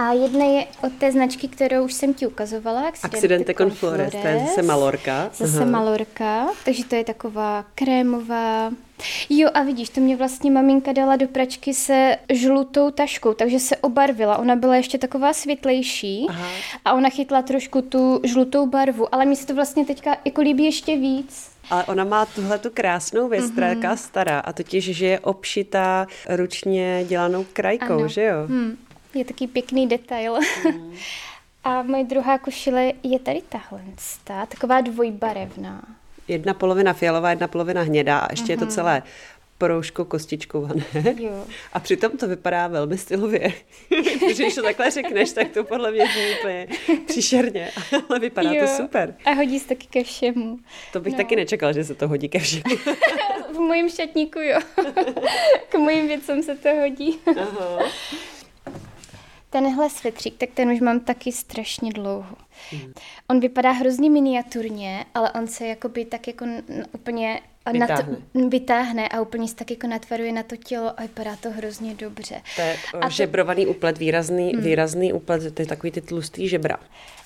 A 0.00 0.12
jedna 0.12 0.44
je 0.44 0.66
od 0.82 0.92
té 0.92 1.12
značky, 1.12 1.48
kterou 1.48 1.84
už 1.84 1.92
jsem 1.92 2.14
ti 2.14 2.26
ukazovala. 2.26 2.92
Accidente, 3.02 3.54
con 3.54 3.70
Flores, 3.70 4.12
to 4.12 4.26
je 4.26 4.44
zase 4.46 4.62
Malorka. 4.62 5.30
Zase 5.34 5.56
Aha. 5.56 5.70
Malorka, 5.70 6.46
takže 6.64 6.84
to 6.84 6.94
je 6.94 7.04
taková 7.04 7.64
krémová. 7.74 8.70
Jo 9.30 9.50
a 9.54 9.62
vidíš, 9.62 9.88
to 9.88 10.00
mě 10.00 10.16
vlastně 10.16 10.50
maminka 10.50 10.92
dala 10.92 11.16
do 11.16 11.28
pračky 11.28 11.74
se 11.74 12.16
žlutou 12.28 12.90
taškou, 12.90 13.34
takže 13.34 13.58
se 13.58 13.76
obarvila. 13.76 14.38
Ona 14.38 14.56
byla 14.56 14.76
ještě 14.76 14.98
taková 14.98 15.32
světlejší 15.32 16.26
Aha. 16.28 16.48
a 16.84 16.92
ona 16.92 17.10
chytla 17.10 17.42
trošku 17.42 17.82
tu 17.82 18.20
žlutou 18.24 18.66
barvu, 18.66 19.14
ale 19.14 19.26
mi 19.26 19.36
se 19.36 19.46
to 19.46 19.54
vlastně 19.54 19.84
teďka 19.84 20.16
jako 20.24 20.40
líbí 20.40 20.64
ještě 20.64 20.96
víc. 20.96 21.50
Ale 21.70 21.84
ona 21.84 22.04
má 22.04 22.26
tuhle 22.26 22.58
tu 22.58 22.70
krásnou 22.70 23.28
věc, 23.28 23.44
mm-hmm. 23.44 23.96
stará, 23.96 24.38
a 24.38 24.52
totiž, 24.52 24.84
že 24.84 25.06
je 25.06 25.20
obšitá 25.20 26.06
ručně 26.28 27.04
dělanou 27.08 27.46
krajkou, 27.52 27.98
ano. 27.98 28.08
že 28.08 28.24
jo? 28.24 28.46
Hmm. 28.46 28.76
Je 29.14 29.24
taký 29.24 29.46
pěkný 29.46 29.86
detail. 29.86 30.38
Mm. 30.72 30.94
A 31.64 31.82
moje 31.82 32.04
druhá 32.04 32.38
košile 32.38 32.92
je 33.02 33.18
tady 33.18 33.42
tahle, 33.48 33.82
taková 34.24 34.80
dvojbarevná. 34.80 35.82
Jedna 36.28 36.54
polovina 36.54 36.92
fialová, 36.92 37.30
jedna 37.30 37.48
polovina 37.48 37.82
hnědá 37.82 38.18
a 38.18 38.32
ještě 38.32 38.44
mm-hmm. 38.44 38.50
je 38.50 38.56
to 38.56 38.64
mhm. 38.64 38.72
celé 38.72 39.02
proužko 39.58 40.04
kostičkované. 40.04 40.84
Jo. 41.16 41.44
A 41.72 41.80
přitom 41.80 42.12
to 42.12 42.28
vypadá 42.28 42.66
velmi 42.66 42.98
stylově. 42.98 43.52
když 44.34 44.54
to 44.54 44.62
takhle 44.62 44.90
řekneš, 44.90 45.32
tak 45.32 45.48
to 45.48 45.64
podle 45.64 45.90
mě 45.90 46.06
zní 46.06 46.38
úplně 46.40 46.68
příšerně, 47.06 47.70
ale 48.08 48.18
vypadá 48.18 48.52
jo. 48.52 48.66
to 48.66 48.82
super. 48.82 49.14
A 49.24 49.30
hodí 49.30 49.58
se 49.60 49.68
taky 49.68 49.86
ke 49.86 50.04
všemu. 50.04 50.58
To 50.92 51.00
bych 51.00 51.12
no. 51.12 51.16
taky 51.16 51.36
nečekal, 51.36 51.72
že 51.72 51.84
se 51.84 51.94
to 51.94 52.08
hodí 52.08 52.28
ke 52.28 52.38
všemu. 52.38 52.76
v 53.52 53.58
mojím 53.58 53.88
šatníku 53.88 54.38
jo. 54.40 54.60
K 55.68 55.74
mojím 55.78 56.08
věcem 56.08 56.42
se 56.42 56.54
to 56.54 56.68
hodí. 56.68 57.18
Aha. 57.40 57.78
Tenhle 59.50 59.90
svetřík, 59.90 60.36
tak 60.36 60.48
ten 60.54 60.70
už 60.70 60.80
mám 60.80 61.00
taky 61.00 61.32
strašně 61.32 61.92
dlouho. 61.92 62.36
Hmm. 62.70 62.92
On 63.30 63.40
vypadá 63.40 63.70
hrozně 63.70 64.10
miniaturně, 64.10 65.04
ale 65.14 65.32
on 65.32 65.46
se 65.46 65.66
jakoby 65.66 66.04
tak 66.04 66.26
jako 66.26 66.44
úplně 66.92 67.40
vytáhne. 67.72 68.16
Na 68.34 68.42
to, 68.42 68.48
vytáhne 68.48 69.08
a 69.08 69.20
úplně 69.20 69.48
se 69.48 69.54
tak 69.54 69.70
jako 69.70 69.86
natvaruje 69.86 70.32
na 70.32 70.42
to 70.42 70.56
tělo 70.56 71.00
a 71.00 71.02
vypadá 71.02 71.36
to 71.36 71.50
hrozně 71.50 71.94
dobře. 71.94 72.42
To 72.56 72.62
je 72.62 72.76
a 73.00 73.08
žebrovaný 73.08 73.64
to... 73.64 73.70
uplet, 73.70 73.98
výrazný, 73.98 74.52
hmm. 74.52 74.62
výrazný 74.62 75.12
uplet, 75.12 75.54
to 75.54 75.62
je 75.62 75.66
takový 75.66 75.90
ty 75.90 76.00
tlustý 76.00 76.48
žebra. 76.48 76.76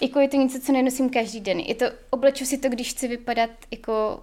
Jako 0.00 0.20
je 0.20 0.28
to 0.28 0.36
něco, 0.36 0.60
co 0.60 0.72
nenosím 0.72 1.10
každý 1.10 1.40
den. 1.40 1.58
Je 1.58 1.74
to, 1.74 1.86
obleču 2.10 2.44
si 2.44 2.58
to, 2.58 2.68
když 2.68 2.90
chci 2.90 3.08
vypadat 3.08 3.50
jako, 3.70 4.22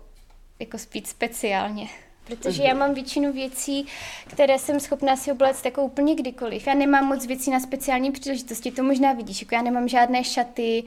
jako 0.60 0.78
spíš 0.78 1.08
speciálně. 1.08 1.88
Protože 2.30 2.64
já 2.64 2.74
mám 2.74 2.94
většinu 2.94 3.34
věcí, 3.34 3.86
které 4.28 4.60
jsem 4.60 4.80
schopná 4.80 5.16
si 5.16 5.32
obléct 5.32 5.66
jako 5.66 5.84
úplně 5.84 6.16
kdykoliv. 6.16 6.68
Já 6.68 6.74
nemám 6.74 7.06
moc 7.06 7.26
věcí 7.26 7.52
na 7.52 7.60
speciální 7.60 8.12
příležitosti, 8.12 8.72
to 8.72 8.84
možná 8.84 9.14
vidíš, 9.14 9.42
jako 9.42 9.56
já 9.56 9.62
nemám 9.62 9.88
žádné 9.88 10.24
šaty, 10.24 10.84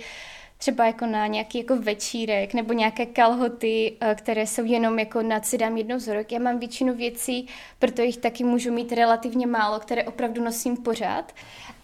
třeba 0.59 0.87
jako 0.87 1.07
na 1.07 1.27
nějaký 1.27 1.59
jako 1.59 1.77
večírek 1.77 2.55
nebo 2.55 2.73
nějaké 2.73 3.07
kalhoty, 3.07 3.97
eh, 4.01 4.15
které 4.15 4.47
jsou 4.47 4.65
jenom 4.65 4.99
jako 4.99 5.23
na 5.23 5.43
si 5.43 5.59
dám 5.59 5.77
jednou 5.77 5.99
za 5.99 6.15
rok. 6.15 6.33
Já 6.33 6.39
mám 6.39 6.59
většinu 6.59 6.95
věcí, 6.95 7.49
proto 7.79 8.03
jich 8.03 8.17
taky 8.17 8.45
můžu 8.45 8.73
mít 8.73 8.93
relativně 8.93 9.47
málo, 9.47 9.81
které 9.81 10.05
opravdu 10.05 10.45
nosím 10.45 10.77
pořád. 10.77 11.33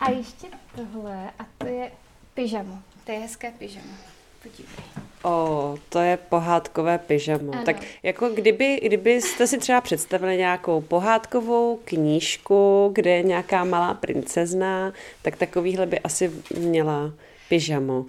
A 0.01 0.11
ještě 0.11 0.47
tohle, 0.77 1.31
a 1.39 1.47
to 1.59 1.67
je 1.67 1.93
pyžamo. 2.35 2.79
To 3.05 3.13
je 3.13 3.19
hezké 3.19 3.53
pyžamo. 3.59 4.18
Podívej. 4.57 4.89
O, 5.23 5.77
to 5.89 5.99
je 5.99 6.17
pohádkové 6.29 6.99
pyžamo. 6.99 7.53
Ano. 7.53 7.65
Tak 7.65 7.77
jako 8.03 8.29
kdyby, 8.29 8.81
kdybyste 8.83 9.47
si 9.47 9.59
třeba 9.59 9.81
představili 9.81 10.37
nějakou 10.37 10.81
pohádkovou 10.81 11.81
knížku, 11.85 12.91
kde 12.95 13.11
je 13.11 13.23
nějaká 13.23 13.65
malá 13.65 13.95
princezna, 13.95 14.93
tak 15.23 15.37
takovýhle 15.37 15.87
by 15.87 15.99
asi 16.01 16.33
měla 16.59 17.13
pyžamo. 17.49 18.07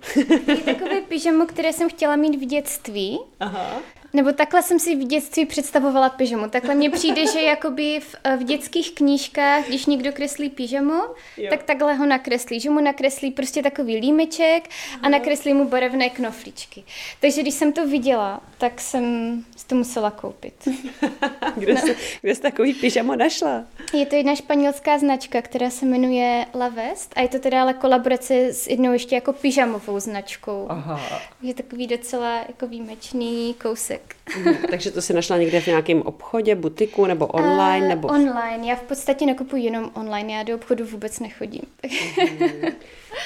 je 0.47 0.57
takové 0.57 1.01
pyžamo, 1.01 1.45
které 1.45 1.73
jsem 1.73 1.89
chtěla 1.89 2.15
mít 2.15 2.35
v 2.35 2.45
dětství. 2.45 3.19
Aha. 3.39 3.81
Nebo 4.13 4.31
takhle 4.31 4.61
jsem 4.61 4.79
si 4.79 4.95
v 4.95 5.07
dětství 5.07 5.45
představovala 5.45 6.09
pyžamo. 6.09 6.49
Takhle 6.49 6.75
mně 6.75 6.89
přijde, 6.89 7.27
že 7.27 7.41
jakoby 7.41 7.99
v, 7.99 8.15
v 8.37 8.43
dětských 8.43 8.91
knížkách, 8.91 9.67
když 9.67 9.85
někdo 9.85 10.11
kreslí 10.11 10.49
pyžamo, 10.49 11.03
jo. 11.37 11.49
tak 11.49 11.63
takhle 11.63 11.93
ho 11.93 12.05
nakreslí. 12.05 12.59
Že 12.59 12.69
mu 12.69 12.79
nakreslí 12.79 13.31
prostě 13.31 13.63
takový 13.63 13.97
límeček 13.97 14.69
a 15.01 15.09
nakreslí 15.09 15.53
mu 15.53 15.67
barevné 15.67 16.09
knoflíčky. 16.09 16.83
Takže 17.21 17.41
když 17.41 17.53
jsem 17.53 17.73
to 17.73 17.87
viděla, 17.87 18.41
tak 18.57 18.81
jsem 18.81 19.43
to 19.67 19.75
musela 19.75 20.11
koupit. 20.11 20.67
kde, 21.55 21.73
no. 21.73 21.81
jsi, 21.81 21.95
kde 22.21 22.35
jsi 22.35 22.41
takový 22.41 22.73
pyžamo 22.73 23.15
našla? 23.15 23.63
Je 23.93 24.05
to 24.05 24.15
jedna 24.15 24.35
španělská 24.35 24.99
značka, 24.99 25.41
která 25.41 25.69
se 25.69 25.85
jmenuje 25.85 26.45
La 26.55 26.69
Vest 26.69 27.13
a 27.15 27.21
je 27.21 27.27
to 27.27 27.39
teda 27.39 27.61
ale 27.61 27.73
kolaborace 27.73 28.53
s 28.53 28.67
jednou 28.67 28.93
ještě 28.93 29.15
jako 29.15 29.33
pyžamovou 29.33 29.99
značkou. 29.99 30.65
Aha. 30.69 31.21
Je 31.41 31.53
takový 31.53 31.87
docela 31.87 32.37
jako 32.37 32.67
výjimečný 32.67 33.55
kousek 33.61 33.98
Mm, 34.37 34.55
takže 34.69 34.91
to 34.91 35.01
si 35.01 35.13
našla 35.13 35.37
někde 35.37 35.61
v 35.61 35.67
nějakém 35.67 36.01
obchodě, 36.01 36.55
butiku 36.55 37.05
nebo 37.05 37.27
online? 37.27 37.85
Uh, 37.85 37.89
nebo... 37.89 38.07
Online. 38.07 38.67
Já 38.67 38.75
v 38.75 38.81
podstatě 38.81 39.25
nakupuji 39.25 39.63
jenom 39.63 39.91
online. 39.93 40.33
Já 40.33 40.43
do 40.43 40.55
obchodu 40.55 40.85
vůbec 40.85 41.19
nechodím. 41.19 41.61
Mm, 41.83 42.71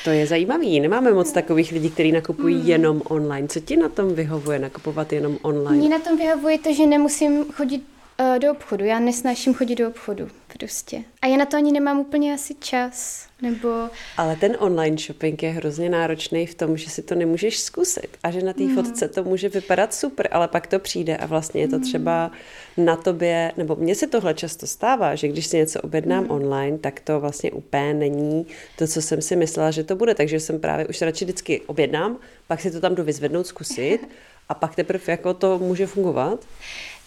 to 0.04 0.10
je 0.10 0.28
zajímavý. 0.28 0.80
Nemáme 0.80 1.12
moc 1.12 1.32
takových 1.32 1.72
lidí, 1.72 1.90
kteří 1.90 2.12
nakupují 2.12 2.56
mm. 2.56 2.68
jenom 2.68 3.02
online. 3.10 3.48
Co 3.48 3.60
ti 3.60 3.78
na 3.78 3.90
tom 3.90 4.16
vyhovuje 4.16 4.60
nakupovat 4.60 5.14
jenom 5.14 5.38
online? 5.42 5.78
Mně 5.78 5.90
na 5.90 6.00
tom 6.00 6.18
vyhovuje 6.18 6.60
to, 6.60 6.74
že 6.74 6.86
nemusím 6.86 7.46
chodit 7.52 7.84
uh, 8.20 8.40
do 8.40 8.52
obchodu. 8.52 8.86
Já 8.86 9.00
nesnáším 9.00 9.54
chodit 9.54 9.76
do 9.76 9.88
obchodu 9.88 10.30
prostě. 10.58 11.04
A 11.22 11.28
já 11.28 11.38
na 11.38 11.46
to 11.46 11.58
ani 11.58 11.72
nemám 11.72 12.00
úplně 12.00 12.34
asi 12.34 12.56
čas. 12.56 13.28
Nebo... 13.42 13.90
Ale 14.18 14.36
ten 14.36 14.58
online 14.60 14.98
shopping 14.98 15.44
je 15.44 15.50
hrozně 15.50 15.90
náročný 15.90 16.48
v 16.48 16.56
tom, 16.56 16.78
že 16.78 16.90
si 16.90 17.02
to 17.02 17.16
nemůžeš 17.16 17.60
zkusit 17.60 18.18
a 18.24 18.32
že 18.32 18.42
na 18.42 18.54
té 18.54 18.64
mm. 18.64 18.76
fotce 18.76 19.08
to 19.08 19.24
může 19.24 19.50
vypadat 19.50 19.94
super, 19.94 20.28
ale 20.32 20.48
pak 20.48 20.68
to 20.68 20.80
přijde 20.80 21.18
a 21.18 21.26
vlastně 21.26 21.62
je 21.62 21.68
to 21.68 21.76
mm. 21.76 21.82
třeba 21.82 22.32
na 22.78 22.96
tobě, 22.96 23.52
nebo 23.58 23.76
mně 23.76 23.96
se 23.96 24.08
tohle 24.08 24.34
často 24.34 24.68
stává, 24.68 25.16
že 25.16 25.28
když 25.28 25.46
si 25.46 25.58
něco 25.58 25.82
objednám 25.82 26.24
mm. 26.24 26.32
online, 26.32 26.78
tak 26.78 27.00
to 27.00 27.20
vlastně 27.20 27.52
úplně 27.52 27.94
není 27.94 28.46
to, 28.78 28.88
co 28.88 29.02
jsem 29.02 29.22
si 29.22 29.36
myslela, 29.36 29.72
že 29.72 29.84
to 29.84 29.96
bude, 29.96 30.16
takže 30.16 30.40
jsem 30.40 30.60
právě 30.60 30.88
už 30.88 31.02
radši 31.02 31.26
vždycky 31.26 31.62
objednám, 31.62 32.18
pak 32.48 32.62
si 32.62 32.72
to 32.72 32.82
tam 32.82 32.96
jdu 32.96 33.04
vyzvednout, 33.04 33.48
zkusit 33.48 34.00
a 34.50 34.54
pak 34.54 34.76
teprve 34.76 35.04
jako 35.08 35.34
to 35.34 35.60
může 35.60 35.88
fungovat. 35.88 36.40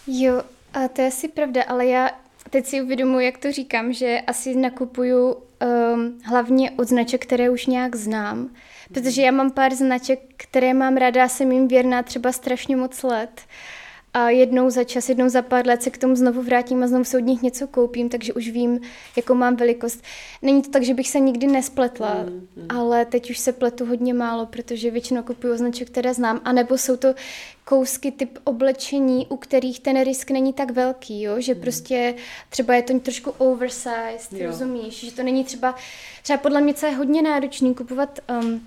Jo, 0.07 0.41
a 0.73 0.87
to 0.87 1.01
je 1.01 1.07
asi 1.07 1.27
pravda, 1.27 1.63
ale 1.67 1.85
já 1.85 2.09
teď 2.49 2.65
si 2.65 2.81
uvědomuji, 2.81 3.25
jak 3.25 3.37
to 3.37 3.51
říkám, 3.51 3.93
že 3.93 4.21
asi 4.27 4.55
nakupuju 4.55 5.33
um, 5.33 6.19
hlavně 6.23 6.71
od 6.71 6.87
značek, 6.87 7.25
které 7.25 7.49
už 7.49 7.65
nějak 7.65 7.95
znám, 7.95 8.49
protože 8.93 9.21
já 9.21 9.31
mám 9.31 9.51
pár 9.51 9.73
značek, 9.73 10.19
které 10.37 10.73
mám 10.73 10.97
ráda, 10.97 11.27
jsem 11.27 11.51
jim 11.51 11.67
věrná 11.67 12.03
třeba 12.03 12.31
strašně 12.31 12.75
moc 12.75 13.03
let 13.03 13.41
a 14.17 14.29
jednou 14.29 14.69
za 14.69 14.83
čas, 14.83 15.09
jednou 15.09 15.29
za 15.29 15.41
pár 15.41 15.67
let 15.67 15.83
se 15.83 15.89
k 15.89 15.97
tomu 15.97 16.15
znovu 16.15 16.41
vrátím 16.41 16.83
a 16.83 16.87
znovu 16.87 17.03
se 17.03 17.17
od 17.17 17.25
nich 17.25 17.41
něco 17.41 17.67
koupím, 17.67 18.09
takže 18.09 18.33
už 18.33 18.49
vím, 18.49 18.79
jakou 19.15 19.33
mám 19.33 19.55
velikost. 19.55 20.03
Není 20.41 20.61
to 20.61 20.69
tak, 20.69 20.83
že 20.83 20.93
bych 20.93 21.09
se 21.09 21.19
nikdy 21.19 21.47
nespletla, 21.47 22.13
mm, 22.13 22.47
mm. 22.55 22.65
ale 22.69 23.05
teď 23.05 23.29
už 23.29 23.37
se 23.37 23.53
pletu 23.53 23.85
hodně 23.85 24.13
málo, 24.13 24.45
protože 24.45 24.91
většinou 24.91 25.23
kupuju 25.23 25.57
značek, 25.57 25.89
které 25.89 26.13
znám, 26.13 26.41
anebo 26.43 26.77
jsou 26.77 26.97
to 26.97 27.13
kousky 27.65 28.11
typ 28.11 28.39
oblečení, 28.43 29.27
u 29.29 29.37
kterých 29.37 29.79
ten 29.79 30.03
risk 30.03 30.31
není 30.31 30.53
tak 30.53 30.71
velký, 30.71 31.21
jo? 31.21 31.41
že 31.41 31.53
mm. 31.53 31.61
prostě 31.61 32.15
třeba 32.49 32.75
je 32.75 32.81
to 32.81 32.99
trošku 32.99 33.31
oversized, 33.37 34.33
jo. 34.33 34.47
rozumíš, 34.47 35.05
že 35.05 35.11
to 35.11 35.23
není 35.23 35.43
třeba, 35.43 35.75
třeba 36.23 36.37
podle 36.37 36.61
mě, 36.61 36.73
co 36.73 36.85
je 36.85 36.95
hodně 36.95 37.21
náročný 37.21 37.75
kupovat 37.75 38.19
um, 38.41 38.61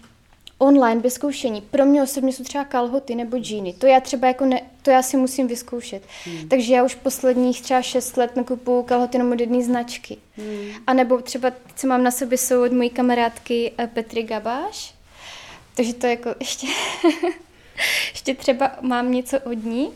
online 0.61 1.01
bez 1.01 1.15
zkoušení. 1.15 1.61
Pro 1.61 1.85
mě 1.85 2.03
osobně 2.03 2.33
jsou 2.33 2.45
třeba 2.45 2.65
kalhoty 2.65 3.15
nebo 3.15 3.39
džíny. 3.39 3.73
To 3.73 3.87
já 3.87 4.01
třeba 4.01 4.29
jako 4.29 4.45
ne, 4.45 4.63
to 4.83 4.91
já 4.91 5.03
si 5.03 5.17
musím 5.17 5.49
vyzkoušet. 5.49 6.03
Hmm. 6.25 6.49
Takže 6.49 6.75
já 6.75 6.85
už 6.85 6.95
posledních 6.95 7.63
třeba 7.63 7.83
šest 7.83 8.17
let 8.17 8.37
nakupuju 8.37 8.83
kalhoty 8.83 9.17
jenom 9.17 9.33
od 9.33 9.41
jedné 9.41 9.63
značky. 9.63 10.17
Hmm. 10.37 10.71
A 10.87 10.93
nebo 10.95 11.19
třeba, 11.19 11.53
co 11.77 11.87
mám 11.87 12.03
na 12.03 12.11
sobě, 12.11 12.39
jsou 12.39 12.65
od 12.65 12.73
mojí 12.73 12.91
kamarádky 12.91 13.73
eh, 13.79 13.87
Petry 13.87 14.23
Gabáš. 14.23 14.95
Takže 15.75 15.95
to 15.95 16.07
jako 16.07 16.35
ještě, 16.41 16.67
ještě 18.13 18.35
třeba 18.35 18.71
mám 18.81 19.13
něco 19.13 19.41
od 19.41 19.65
ní. 19.65 19.91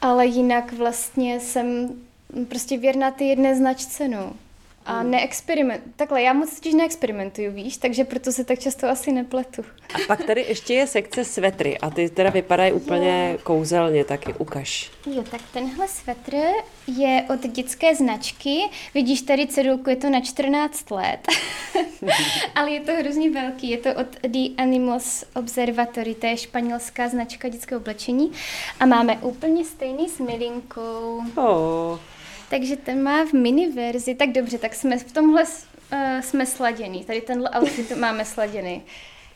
Ale 0.00 0.26
jinak 0.26 0.72
vlastně 0.72 1.40
jsem 1.40 1.88
prostě 2.48 2.78
věrná 2.78 3.10
ty 3.10 3.24
jedné 3.24 3.56
značce, 3.56 4.08
no. 4.08 4.32
A 4.86 5.00
hmm. 5.00 5.10
neexperiment. 5.10 5.82
Takhle, 5.96 6.22
já 6.22 6.32
moc 6.32 6.54
totiž 6.54 6.74
neexperimentuju, 6.74 7.52
víš, 7.52 7.76
takže 7.76 8.04
proto 8.04 8.32
se 8.32 8.44
tak 8.44 8.58
často 8.58 8.88
asi 8.88 9.12
nepletu. 9.12 9.62
A 9.94 9.98
pak 10.06 10.24
tady 10.24 10.40
ještě 10.40 10.74
je 10.74 10.86
sekce 10.86 11.24
svetry 11.24 11.78
a 11.78 11.90
ty 11.90 12.10
teda 12.10 12.30
vypadají 12.30 12.72
úplně 12.72 13.30
jo. 13.32 13.38
kouzelně, 13.42 14.04
taky 14.04 14.34
ukaž. 14.34 14.90
Jo, 15.06 15.24
tak 15.30 15.40
tenhle 15.52 15.88
svetr 15.88 16.36
je 16.86 17.24
od 17.34 17.46
dětské 17.46 17.94
značky. 17.94 18.58
Vidíš 18.94 19.22
tady 19.22 19.46
cedulku, 19.46 19.90
je 19.90 19.96
to 19.96 20.10
na 20.10 20.20
14 20.20 20.90
let. 20.90 21.28
Ale 22.54 22.70
je 22.70 22.80
to 22.80 22.92
hrozně 22.92 23.30
velký, 23.30 23.70
je 23.70 23.78
to 23.78 23.90
od 23.94 24.06
The 24.28 24.62
Animals 24.62 25.24
Observatory, 25.34 26.14
to 26.14 26.26
je 26.26 26.36
španělská 26.36 27.08
značka 27.08 27.48
dětského 27.48 27.80
oblečení. 27.80 28.32
A 28.80 28.86
máme 28.86 29.16
úplně 29.16 29.64
stejný 29.64 30.08
s 30.08 30.18
milinkou. 30.18 31.22
Oh 31.36 31.98
takže 32.52 32.76
ten 32.76 33.02
má 33.02 33.24
v 33.24 33.32
mini 33.32 33.68
verzi, 33.68 34.14
tak 34.14 34.32
dobře, 34.32 34.58
tak 34.58 34.74
jsme 34.74 34.98
v 34.98 35.12
tomhle 35.12 35.42
uh, 35.42 36.20
jsme 36.20 36.46
sladěný, 36.46 37.04
tady 37.04 37.20
tenhle 37.20 37.50
outfit 37.60 37.96
máme 37.96 38.24
sladěný. 38.24 38.82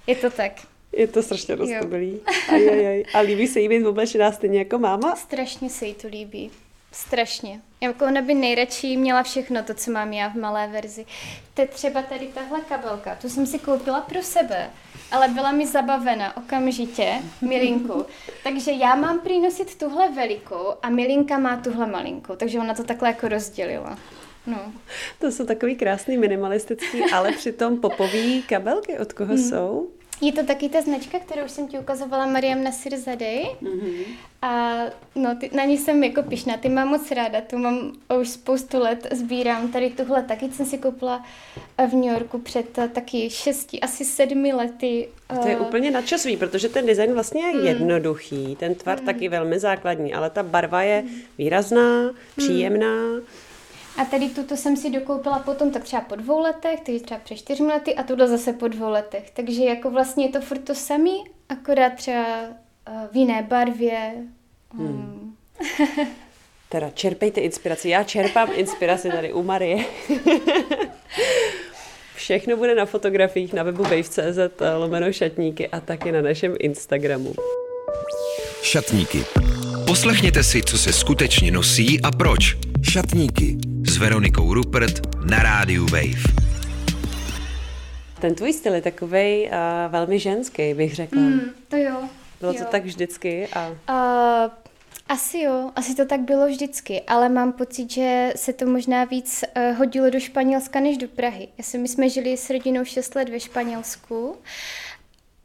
Je 0.06 0.16
to 0.16 0.30
tak. 0.30 0.52
Je 0.92 1.06
to 1.06 1.22
strašně 1.22 1.54
roztomilý. 1.54 2.20
A 3.14 3.20
líbí 3.20 3.46
se 3.46 3.60
jí 3.60 3.68
být 3.68 3.86
oblečená 3.86 4.32
stejně 4.32 4.58
jako 4.58 4.78
máma? 4.78 5.16
Strašně 5.16 5.70
se 5.70 5.86
jí 5.86 5.94
to 5.94 6.08
líbí. 6.08 6.50
Strašně. 6.96 7.60
Jako 7.80 8.04
ona 8.04 8.22
by 8.22 8.34
nejradši 8.34 8.96
měla 8.96 9.22
všechno 9.22 9.62
to, 9.62 9.74
co 9.74 9.90
mám 9.90 10.12
já 10.12 10.28
v 10.28 10.34
malé 10.34 10.68
verzi. 10.68 11.06
To 11.54 11.60
je 11.60 11.68
třeba 11.68 12.02
tady 12.02 12.26
tahle 12.26 12.60
kabelka. 12.60 13.14
Tu 13.14 13.28
jsem 13.28 13.46
si 13.46 13.58
koupila 13.58 14.00
pro 14.00 14.22
sebe, 14.22 14.70
ale 15.10 15.28
byla 15.28 15.52
mi 15.52 15.66
zabavena 15.66 16.36
okamžitě, 16.36 17.22
milinku. 17.40 18.06
Takže 18.44 18.72
já 18.72 18.94
mám 18.94 19.20
prý 19.20 19.40
nosit 19.40 19.78
tuhle 19.78 20.10
velikou 20.10 20.74
a 20.82 20.90
milinka 20.90 21.38
má 21.38 21.56
tuhle 21.56 21.86
malinkou. 21.86 22.36
Takže 22.36 22.58
ona 22.58 22.74
to 22.74 22.84
takhle 22.84 23.08
jako 23.08 23.28
rozdělila. 23.28 23.98
No. 24.46 24.72
To 25.18 25.32
jsou 25.32 25.46
takový 25.46 25.76
krásný 25.76 26.16
minimalistický, 26.16 27.02
ale 27.12 27.32
přitom 27.32 27.80
popový 27.80 28.42
kabelky. 28.42 28.98
Od 28.98 29.12
koho 29.12 29.34
hmm. 29.34 29.48
jsou? 29.48 29.90
Je 30.20 30.32
to 30.32 30.44
taky 30.46 30.68
ta 30.68 30.82
značka, 30.82 31.18
kterou 31.18 31.48
jsem 31.48 31.68
ti 31.68 31.78
ukazovala, 31.78 32.26
Mariam 32.26 32.64
Nasir 32.64 32.96
Zadej. 32.96 33.46
Mm-hmm. 33.62 34.04
A 34.42 34.76
no, 35.14 35.36
ty, 35.36 35.50
na 35.54 35.64
ní 35.64 35.78
jsem 35.78 36.04
jako 36.04 36.22
pišná, 36.22 36.56
ty 36.56 36.68
mám 36.68 36.88
moc 36.88 37.10
ráda, 37.10 37.40
tu 37.40 37.58
mám 37.58 37.92
už 38.20 38.28
spoustu 38.28 38.78
let, 38.78 39.06
sbírám 39.12 39.72
tady 39.72 39.90
tuhle 39.90 40.22
taky, 40.22 40.50
jsem 40.52 40.66
si 40.66 40.78
koupila 40.78 41.24
v 41.90 41.92
New 41.92 42.12
Yorku 42.12 42.38
před 42.38 42.78
eh, 42.78 42.88
taky 42.88 43.30
šesti, 43.30 43.80
asi 43.80 44.04
sedmi 44.04 44.52
lety. 44.52 45.08
To 45.42 45.48
je 45.48 45.56
eh, 45.56 45.60
úplně 45.60 45.90
nadčasový, 45.90 46.36
protože 46.36 46.68
ten 46.68 46.86
design 46.86 47.12
vlastně 47.12 47.46
je 47.46 47.52
mm. 47.54 47.66
jednoduchý, 47.66 48.56
ten 48.56 48.74
tvar 48.74 49.00
mm. 49.00 49.06
taky 49.06 49.28
velmi 49.28 49.58
základní, 49.58 50.14
ale 50.14 50.30
ta 50.30 50.42
barva 50.42 50.82
je 50.82 51.04
výrazná, 51.38 52.02
mm. 52.02 52.10
příjemná. 52.36 53.02
Mm 53.02 53.45
a 53.96 54.04
tady 54.04 54.28
tuto 54.28 54.56
jsem 54.56 54.76
si 54.76 54.90
dokoupila 54.90 55.38
potom 55.38 55.70
tak 55.70 55.84
třeba 55.84 56.02
po 56.02 56.16
dvou 56.16 56.40
letech, 56.40 56.80
takže 56.80 57.04
třeba 57.04 57.20
před 57.20 57.36
čtyřmi 57.36 57.66
lety 57.66 57.94
a 57.94 58.02
tuto 58.02 58.26
zase 58.26 58.52
po 58.52 58.68
dvou 58.68 58.90
letech. 58.90 59.30
Takže 59.30 59.64
jako 59.64 59.90
vlastně 59.90 60.24
je 60.24 60.32
to 60.32 60.40
furt 60.40 60.58
to 60.58 60.74
samý, 60.74 61.24
akorát 61.48 61.94
třeba 61.94 62.26
uh, 62.48 63.12
v 63.12 63.16
jiné 63.16 63.42
barvě. 63.42 64.12
Hmm. 64.70 64.88
Um. 64.88 65.36
teda 66.68 66.90
čerpejte 66.90 67.40
inspiraci. 67.40 67.88
Já 67.88 68.04
čerpám 68.04 68.48
inspiraci 68.54 69.10
tady 69.10 69.32
u 69.32 69.42
Marie. 69.42 69.84
Všechno 72.14 72.56
bude 72.56 72.74
na 72.74 72.86
fotografiích 72.86 73.52
na 73.52 73.62
webu 73.62 73.82
wave.cz 73.82 74.38
lomeno 74.78 75.12
šatníky 75.12 75.68
a 75.68 75.80
taky 75.80 76.12
na 76.12 76.22
našem 76.22 76.54
Instagramu. 76.58 77.34
Šatníky. 78.62 79.24
Poslechněte 79.86 80.42
si, 80.42 80.62
co 80.62 80.78
se 80.78 80.92
skutečně 80.92 81.50
nosí 81.50 82.00
a 82.02 82.10
proč. 82.10 82.56
Šatníky 82.82 83.56
s 83.96 83.98
Veronikou 83.98 84.54
Rupert 84.54 85.00
na 85.24 85.42
rádiu 85.42 85.86
Wave. 85.86 86.22
Ten 88.20 88.34
tvůj 88.34 88.52
styl 88.52 88.74
je 88.74 88.82
takový 88.82 89.44
uh, 89.44 89.52
velmi 89.88 90.18
ženský, 90.18 90.74
bych 90.74 90.94
řekla. 90.94 91.22
Mm, 91.22 91.40
to 91.68 91.76
jo. 91.76 92.02
Bylo 92.40 92.52
jo. 92.52 92.58
to 92.58 92.64
tak 92.64 92.84
vždycky? 92.84 93.48
A... 93.52 93.68
Uh, 93.68 94.52
asi 95.08 95.38
jo, 95.38 95.70
asi 95.76 95.94
to 95.94 96.06
tak 96.06 96.20
bylo 96.20 96.46
vždycky, 96.46 97.02
ale 97.02 97.28
mám 97.28 97.52
pocit, 97.52 97.90
že 97.90 98.32
se 98.36 98.52
to 98.52 98.66
možná 98.66 99.04
víc 99.04 99.44
uh, 99.56 99.78
hodilo 99.78 100.10
do 100.10 100.20
Španělska 100.20 100.80
než 100.80 100.96
do 100.96 101.08
Prahy. 101.08 101.48
Já 101.58 101.64
si, 101.64 101.78
my 101.78 101.88
jsme 101.88 102.08
žili 102.08 102.36
s 102.36 102.50
rodinou 102.50 102.84
6 102.84 103.14
let 103.14 103.28
ve 103.28 103.40
Španělsku 103.40 104.36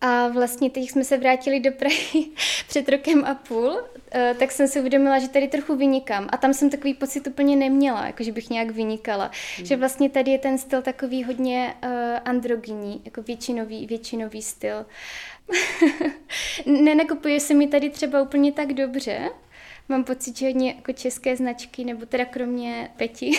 a 0.01 0.27
vlastně 0.27 0.69
teď 0.69 0.89
jsme 0.89 1.03
se 1.03 1.17
vrátili 1.17 1.59
do 1.59 1.71
Prahy 1.71 2.25
před 2.67 2.89
rokem 2.89 3.25
a 3.25 3.35
půl, 3.35 3.79
eh, 3.79 4.00
tak 4.39 4.51
jsem 4.51 4.67
si 4.67 4.79
uvědomila, 4.79 5.19
že 5.19 5.29
tady 5.29 5.47
trochu 5.47 5.75
vynikám. 5.75 6.29
A 6.31 6.37
tam 6.37 6.53
jsem 6.53 6.69
takový 6.69 6.93
pocit 6.93 7.27
úplně 7.27 7.55
neměla, 7.55 8.05
jako 8.05 8.23
že 8.23 8.31
bych 8.31 8.49
nějak 8.49 8.71
vynikala. 8.71 9.31
Hmm. 9.57 9.65
Že 9.65 9.75
vlastně 9.75 10.09
tady 10.09 10.31
je 10.31 10.39
ten 10.39 10.57
styl 10.57 10.81
takový 10.81 11.23
hodně 11.23 11.73
uh, 11.83 11.89
androgyní, 12.25 13.01
jako 13.05 13.21
většinový, 13.21 13.87
většinový 13.87 14.41
styl. 14.41 14.85
Nenakupuje 16.65 17.39
se 17.39 17.53
mi 17.53 17.67
tady 17.67 17.89
třeba 17.89 18.21
úplně 18.21 18.51
tak 18.51 18.73
dobře, 18.73 19.29
Mám 19.89 20.03
pocit, 20.03 20.37
že 20.37 20.45
hodně 20.45 20.73
jako 20.75 20.93
české 20.93 21.35
značky, 21.35 21.83
nebo 21.83 22.05
teda 22.05 22.25
kromě 22.25 22.91
Peti, 22.97 23.31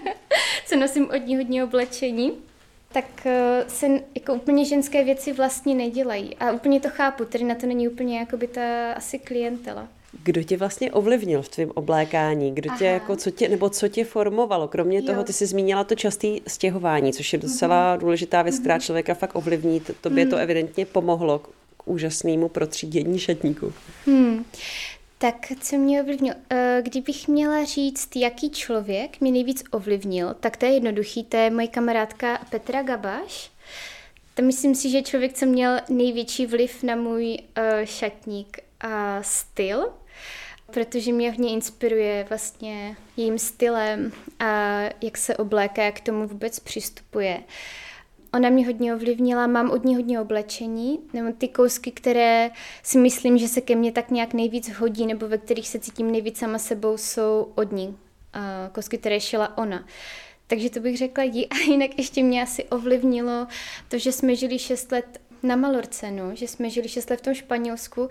co 0.66 0.76
nosím 0.76 1.10
od 1.10 1.26
ní 1.26 1.36
hodně 1.36 1.64
oblečení, 1.64 2.32
tak 2.92 3.26
eh, 3.26 3.64
se 3.68 3.86
jako 4.14 4.34
úplně 4.34 4.64
ženské 4.64 5.04
věci 5.04 5.32
vlastně 5.32 5.74
nedělají. 5.74 6.36
A 6.36 6.52
úplně 6.52 6.80
to 6.80 6.88
chápu, 6.90 7.24
tedy 7.24 7.44
na 7.44 7.54
to 7.54 7.66
není 7.66 7.88
úplně 7.88 8.18
jako 8.18 8.36
by 8.36 8.46
ta 8.46 8.92
asi 8.92 9.18
klientela. 9.18 9.88
Kdo 10.24 10.42
tě 10.42 10.56
vlastně 10.56 10.92
ovlivnil 10.92 11.42
v 11.42 11.48
tvém 11.48 11.70
oblékání? 11.74 12.54
Kdo 12.54 12.70
tě, 12.78 12.84
jako, 12.84 13.16
co 13.16 13.30
tě, 13.30 13.48
nebo 13.48 13.70
co 13.70 13.88
tě 13.88 14.04
formovalo? 14.04 14.68
Kromě 14.68 14.98
jo. 14.98 15.06
toho, 15.06 15.24
ty 15.24 15.32
jsi 15.32 15.46
zmínila 15.46 15.84
to 15.84 15.94
časté 15.94 16.28
stěhování, 16.46 17.12
což 17.12 17.32
je 17.32 17.38
docela 17.38 17.96
mm-hmm. 17.96 18.00
důležitá 18.00 18.42
věc, 18.42 18.54
mm-hmm. 18.54 18.60
která 18.60 18.78
člověka 18.78 19.14
fakt 19.14 19.36
ovlivní. 19.36 19.82
Tobě 20.00 20.24
mm-hmm. 20.24 20.30
to 20.30 20.36
evidentně 20.36 20.86
pomohlo 20.86 21.38
k, 21.38 21.48
k 21.76 21.88
úžasnému 21.88 22.48
protřídění 22.48 23.18
šatníku. 23.18 23.72
Hmm. 24.06 24.44
Tak 25.18 25.52
co 25.60 25.76
mě 25.76 26.02
ovlivnilo? 26.02 26.36
Eh, 26.50 26.82
kdybych 26.84 27.28
měla 27.28 27.64
říct, 27.64 28.16
jaký 28.16 28.50
člověk 28.50 29.20
mě 29.20 29.32
nejvíc 29.32 29.64
ovlivnil, 29.70 30.34
tak 30.40 30.56
to 30.56 30.66
je 30.66 30.72
jednoduchý, 30.72 31.24
to 31.24 31.36
je 31.36 31.50
moje 31.50 31.68
kamarádka 31.68 32.38
Petra 32.50 32.82
Gabaš. 32.82 33.50
To 34.34 34.42
myslím 34.42 34.74
si, 34.74 34.90
že 34.90 35.02
člověk, 35.02 35.32
co 35.32 35.46
měl 35.46 35.80
největší 35.88 36.46
vliv 36.46 36.82
na 36.82 36.96
můj 36.96 37.38
uh, 37.38 37.64
šatník 37.84 38.58
a 38.80 39.22
styl, 39.22 39.92
protože 40.72 41.12
mě 41.12 41.30
hodně 41.30 41.50
inspiruje 41.50 42.26
vlastně 42.28 42.96
jejím 43.16 43.38
stylem 43.38 44.12
a 44.38 44.80
jak 45.02 45.18
se 45.18 45.36
obléká, 45.36 45.82
jak 45.82 46.00
k 46.00 46.04
tomu 46.04 46.26
vůbec 46.26 46.60
přistupuje. 46.60 47.42
Ona 48.34 48.48
mě 48.48 48.66
hodně 48.66 48.94
ovlivnila, 48.94 49.46
mám 49.46 49.70
od 49.70 49.84
ní 49.84 49.96
hodně 49.96 50.20
oblečení, 50.20 50.98
nebo 51.12 51.32
ty 51.38 51.48
kousky, 51.48 51.90
které 51.90 52.50
si 52.82 52.98
myslím, 52.98 53.38
že 53.38 53.48
se 53.48 53.60
ke 53.60 53.76
mně 53.76 53.92
tak 53.92 54.10
nějak 54.10 54.34
nejvíc 54.34 54.68
hodí, 54.68 55.06
nebo 55.06 55.28
ve 55.28 55.38
kterých 55.38 55.68
se 55.68 55.78
cítím 55.78 56.12
nejvíc 56.12 56.38
sama 56.38 56.58
sebou, 56.58 56.96
jsou 56.96 57.52
od 57.54 57.72
ní. 57.72 57.98
Kousky, 58.72 58.98
které 58.98 59.20
šila 59.20 59.58
ona. 59.58 59.86
Takže 60.46 60.70
to 60.70 60.80
bych 60.80 60.98
řekla 60.98 61.24
jí. 61.24 61.48
A 61.48 61.54
jinak 61.56 61.98
ještě 61.98 62.22
mě 62.22 62.42
asi 62.42 62.64
ovlivnilo 62.64 63.46
to, 63.88 63.98
že 63.98 64.12
jsme 64.12 64.36
žili 64.36 64.58
6 64.58 64.92
let 64.92 65.20
na 65.42 65.56
Malorcenu, 65.56 66.30
že 66.34 66.48
jsme 66.48 66.70
žili 66.70 66.88
6 66.88 67.10
let 67.10 67.20
v 67.20 67.22
tom 67.22 67.34
Španělsku, 67.34 68.08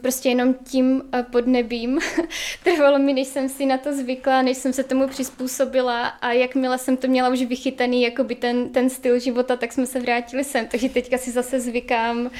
prostě 0.00 0.28
jenom 0.28 0.54
tím 0.54 1.02
eh, 1.12 1.22
podnebím. 1.22 1.98
Trvalo 2.64 2.98
mi, 2.98 3.12
než 3.12 3.28
jsem 3.28 3.48
si 3.48 3.66
na 3.66 3.78
to 3.78 3.92
zvykla, 3.92 4.42
než 4.42 4.56
jsem 4.56 4.72
se 4.72 4.84
tomu 4.84 5.08
přizpůsobila 5.08 6.06
a 6.06 6.32
jakmile 6.32 6.78
jsem 6.78 6.96
to 6.96 7.08
měla 7.08 7.28
už 7.28 7.42
vychytaný, 7.42 8.02
jako 8.02 8.24
by 8.24 8.34
ten, 8.34 8.68
ten 8.68 8.90
styl 8.90 9.18
života, 9.18 9.56
tak 9.56 9.72
jsme 9.72 9.86
se 9.86 10.00
vrátili 10.00 10.44
sem. 10.44 10.66
Takže 10.66 10.88
teďka 10.88 11.18
si 11.18 11.30
zase 11.30 11.60
zvykám 11.60 12.30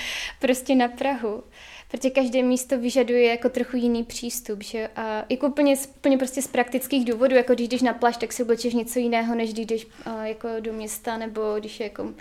prostě 0.41 0.75
na 0.75 0.89
Prahu 0.89 1.43
protože 1.91 2.11
každé 2.11 2.43
místo 2.43 2.79
vyžaduje 2.79 3.29
jako 3.29 3.49
trochu 3.49 3.77
jiný 3.77 4.05
přístup, 4.05 4.63
že 4.63 4.89
a 4.97 5.25
jako 5.29 5.47
úplně, 5.47 5.77
úplně 5.97 6.19
prostě 6.19 6.43
z 6.43 6.47
praktických 6.47 7.05
důvodů, 7.05 7.37
jako 7.37 7.55
když 7.55 7.69
jdeš 7.69 7.83
na 7.83 7.95
pláž, 7.95 8.17
tak 8.17 8.33
si 8.33 8.43
oblečeš 8.43 8.75
něco 8.75 8.99
jiného, 8.99 9.35
než 9.35 9.53
když 9.53 9.67
jdeš 9.67 9.85
uh, 9.85 10.23
jako 10.23 10.49
do 10.61 10.73
města, 10.73 11.17
nebo 11.17 11.55
když 11.59 11.81
je 11.81 11.85
jako 11.85 12.15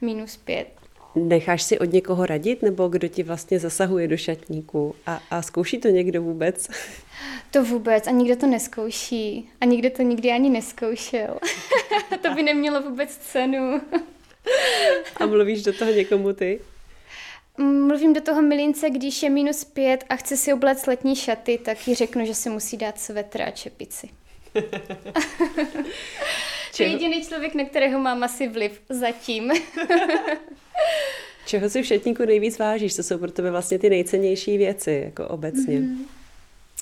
minus 0.00 0.36
pět. 0.36 0.81
Necháš 1.14 1.62
si 1.62 1.78
od 1.78 1.92
někoho 1.92 2.26
radit, 2.26 2.62
nebo 2.62 2.88
kdo 2.88 3.08
ti 3.08 3.22
vlastně 3.22 3.58
zasahuje 3.58 4.08
do 4.08 4.16
šatníku? 4.16 4.94
A, 5.06 5.20
a 5.30 5.42
zkouší 5.42 5.78
to 5.78 5.88
někdo 5.88 6.22
vůbec? 6.22 6.68
To 7.50 7.64
vůbec 7.64 8.06
a 8.06 8.10
nikdo 8.10 8.36
to 8.36 8.46
neskouší. 8.46 9.50
A 9.60 9.64
nikdo 9.64 9.90
to 9.90 10.02
nikdy 10.02 10.30
ani 10.30 10.50
neskoušel. 10.50 11.38
to 12.22 12.34
by 12.34 12.42
nemělo 12.42 12.82
vůbec 12.82 13.16
cenu. 13.16 13.80
a 15.16 15.26
mluvíš 15.26 15.62
do 15.62 15.72
toho 15.72 15.92
někomu 15.92 16.32
ty? 16.32 16.60
Mluvím 17.58 18.12
do 18.12 18.20
toho 18.20 18.42
milince, 18.42 18.90
když 18.90 19.22
je 19.22 19.30
minus 19.30 19.64
pět 19.64 20.04
a 20.08 20.16
chce 20.16 20.36
si 20.36 20.52
obléct 20.52 20.86
letní 20.86 21.16
šaty, 21.16 21.58
tak 21.64 21.88
ji 21.88 21.94
řeknu, 21.94 22.26
že 22.26 22.34
si 22.34 22.50
musí 22.50 22.76
dát 22.76 23.00
svetr 23.00 23.42
a 23.42 23.50
čepici. 23.50 24.08
to 26.76 26.82
je 26.82 26.88
jediný 26.88 27.24
člověk, 27.24 27.54
na 27.54 27.64
kterého 27.64 28.00
mám 28.00 28.22
asi 28.22 28.48
vliv 28.48 28.80
zatím. 28.88 29.52
Čeho 31.46 31.70
si 31.70 31.82
v 31.82 31.86
šatníku 31.86 32.24
nejvíc 32.24 32.58
vážíš? 32.58 32.96
Co 32.96 33.02
jsou 33.02 33.18
pro 33.18 33.30
tebe 33.30 33.50
vlastně 33.50 33.78
ty 33.78 33.90
nejcennější 33.90 34.58
věci, 34.58 35.02
jako 35.04 35.28
obecně? 35.28 35.78
Mm. 35.78 36.06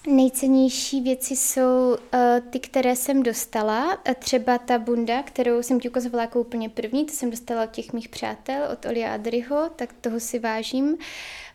Nejcennější 0.07 1.01
věci 1.01 1.37
jsou 1.37 1.91
uh, 1.91 2.21
ty, 2.51 2.61
které 2.61 2.97
jsem 2.97 3.23
dostala. 3.23 3.99
Třeba 4.19 4.59
ta 4.59 4.79
bunda, 4.79 5.23
kterou 5.23 5.63
jsem 5.63 5.81
ti 5.81 5.89
ukazovala 5.89 6.23
jako 6.23 6.41
úplně 6.41 6.69
první, 6.69 7.05
to 7.05 7.13
jsem 7.13 7.31
dostala 7.31 7.65
od 7.65 7.71
těch 7.71 7.93
mých 7.93 8.09
přátel, 8.09 8.63
od 8.73 8.87
Olia 8.87 9.15
Adryho, 9.15 9.71
tak 9.77 9.93
toho 10.01 10.21
si 10.21 10.39
vážím. 10.39 10.97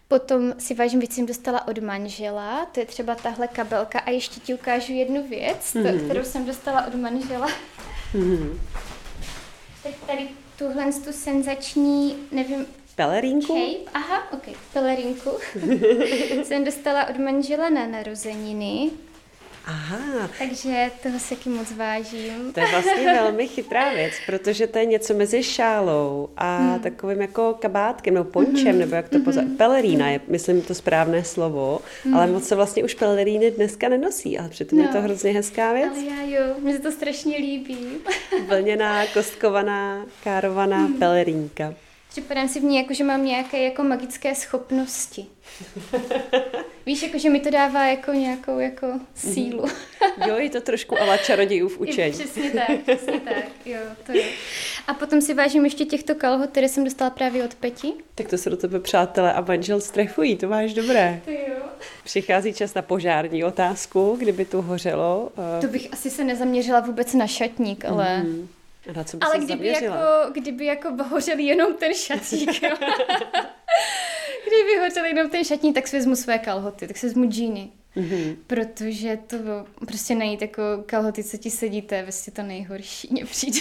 Potom 0.08 0.54
si 0.58 0.74
vážím 0.74 1.00
věci, 1.00 1.16
jsem 1.16 1.26
dostala 1.26 1.68
od 1.68 1.80
manžela, 1.80 2.66
to 2.66 2.80
je 2.80 2.86
třeba 2.86 3.16
tahle 3.16 3.48
kabelka. 3.48 4.00
A 4.00 4.10
ještě 4.10 4.40
ti 4.40 4.54
ukážu 4.54 4.94
jednu 4.94 5.28
věc, 5.28 5.74
mm-hmm. 5.74 6.00
to, 6.00 6.06
kterou 6.06 6.24
jsem 6.24 6.46
dostala 6.46 6.88
od 6.88 6.96
manžela. 6.96 7.48
Mm-hmm. 8.14 8.58
Tak 9.84 9.94
tady 10.08 10.28
tuhle 10.58 10.92
tu 11.06 11.12
senzační, 11.12 12.16
nevím, 12.32 12.66
Pelerínku? 12.96 13.48
Cape, 13.48 13.92
aha, 13.94 14.24
ok, 14.34 14.44
pelerínku. 14.74 15.30
jsem 16.44 16.64
dostala 16.64 17.10
od 17.10 17.18
manžela 17.18 17.70
na 17.70 17.88
narozeniny. 17.88 18.92
Aha. 19.68 20.30
Takže 20.40 20.92
toho 21.04 21.20
se 21.20 21.36
taky 21.36 21.50
moc 21.50 21.72
vážím. 21.72 22.54
To 22.54 22.60
je 22.60 22.68
vlastně 22.72 23.04
velmi 23.14 23.48
chytrá 23.48 23.94
věc, 23.94 24.14
protože 24.26 24.68
to 24.68 24.78
je 24.78 24.86
něco 24.86 25.14
mezi 25.14 25.44
šálou 25.44 26.30
a 26.38 26.58
hmm. 26.58 26.80
takovým 26.80 27.22
jako 27.22 27.56
kabátkem 27.60 28.14
nebo 28.14 28.30
pončem, 28.32 28.68
hmm. 28.68 28.80
nebo 28.80 28.96
jak 28.96 29.10
to 29.10 29.20
pozor. 29.20 29.44
Hmm. 29.44 29.58
Pelerína 29.58 30.10
je, 30.10 30.22
myslím, 30.28 30.62
to 30.62 30.76
správné 30.76 31.24
slovo, 31.24 31.80
hmm. 32.04 32.16
ale 32.16 32.28
moc 32.28 32.48
se 32.48 32.56
vlastně 32.56 32.84
už 32.84 32.94
peleríny 32.94 33.52
dneska 33.52 33.90
nenosí, 33.90 34.40
ale 34.40 34.50
přitom 34.50 34.80
no. 34.80 34.86
je 34.86 34.90
to 34.90 35.02
hrozně 35.02 35.32
hezká 35.32 35.74
věc. 35.74 35.94
Ale 35.94 36.04
já 36.04 36.40
jo, 36.40 36.56
mně 36.60 36.74
se 36.74 36.80
to 36.80 36.92
strašně 36.92 37.38
líbí. 37.38 37.78
Vlněná, 38.48 39.08
kostkovaná, 39.08 40.06
károvaná 40.24 40.78
hmm. 40.78 40.94
pelerínka. 40.94 41.74
Připadám 42.10 42.48
si 42.48 42.60
v 42.60 42.64
ní 42.64 42.78
jako, 42.78 42.94
že 42.94 43.04
mám 43.04 43.26
nějaké 43.26 43.64
jako 43.64 43.84
magické 43.84 44.36
schopnosti. 44.36 45.26
Víš, 46.86 47.02
jako, 47.04 47.18
že 47.18 47.30
mi 47.30 47.40
to 47.40 47.50
dává 47.50 47.86
jako 47.86 48.12
nějakou 48.12 48.60
jako 48.60 48.88
sílu. 49.16 49.66
jo, 50.28 50.36
je 50.36 50.50
to 50.50 50.62
trošku 50.62 51.02
ala 51.02 51.18
v 51.68 51.80
učení. 51.80 52.12
Přesně 52.12 52.52
tak, 52.52 52.80
přesně 52.82 53.20
tak, 53.20 53.44
jo, 53.66 53.80
to 54.06 54.12
je. 54.12 54.26
A 54.88 54.94
potom 54.94 55.22
si 55.22 55.34
vážím 55.34 55.66
ještě 55.66 55.86
těchto 55.86 56.16
kalhot, 56.16 56.50
které 56.50 56.70
jsem 56.70 56.84
dostala 56.84 57.10
právě 57.10 57.44
od 57.44 57.56
Peti. 57.56 57.94
Tak 58.16 58.28
to 58.28 58.38
se 58.38 58.50
do 58.50 58.58
tebe 58.58 58.80
přátelé 58.80 59.34
a 59.34 59.42
manžel 59.42 59.82
strefují, 59.82 60.36
to 60.36 60.48
máš 60.48 60.74
dobré. 60.74 61.22
To 61.26 61.32
jo. 61.32 61.56
Přichází 62.04 62.54
čas 62.54 62.74
na 62.74 62.82
požární 62.82 63.44
otázku, 63.44 64.16
kdyby 64.20 64.46
tu 64.46 64.62
hořelo. 64.62 65.32
Uh... 65.38 65.62
To 65.62 65.68
bych 65.68 65.94
asi 65.94 66.10
se 66.10 66.24
nezaměřila 66.24 66.80
vůbec 66.80 67.14
na 67.14 67.28
šatník, 67.28 67.86
ale... 67.86 68.18
Mm. 68.18 68.48
Na 68.96 69.04
co 69.04 69.18
by 69.18 69.26
Ale 69.26 69.40
kdyby 69.40 69.68
jako, 69.68 69.96
kdyby 70.34 70.66
jako 70.66 71.04
hořel 71.04 71.40
jenom 71.40 71.74
ten 71.74 71.94
šatík, 71.94 72.50
kdyby 74.48 74.80
hořel 74.82 75.06
jenom 75.06 75.30
ten 75.30 75.44
šatník, 75.44 75.76
tak 75.76 75.88
si 75.88 75.98
vezmu 75.98 76.16
své 76.16 76.40
kalhoty, 76.40 76.88
tak 76.88 76.98
si 76.98 77.08
vezmu 77.08 77.26
džíny. 77.26 77.72
Mm-hmm. 77.98 78.36
Protože 78.48 79.20
to 79.28 79.38
prostě 79.86 80.16
najít 80.16 80.42
jako 80.42 80.64
kalhoty, 80.86 81.24
co 81.24 81.38
ti 81.38 81.52
sedí, 81.52 81.82
to 81.82 81.96
je 81.96 82.04
vlastně 82.04 82.34
to 82.34 82.44
nejhorší, 82.44 83.08
mně 83.12 83.26
přijde. 83.26 83.60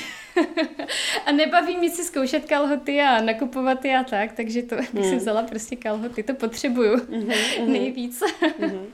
a 1.26 1.32
nebaví 1.32 1.76
mi 1.76 1.90
si 1.90 2.04
zkoušet 2.04 2.44
kalhoty 2.44 3.00
a 3.00 3.20
nakupovat 3.20 3.84
je 3.84 3.98
a 3.98 4.04
tak, 4.04 4.32
takže 4.32 4.62
to 4.62 4.76
bych 4.76 4.94
mm. 4.94 5.10
si 5.10 5.16
vzala 5.16 5.42
prostě 5.42 5.76
kalhoty, 5.76 6.22
to 6.22 6.34
potřebuju 6.34 6.96
mm-hmm. 6.96 7.66
nejvíc. 7.66 8.22
mm-hmm. 8.42 8.86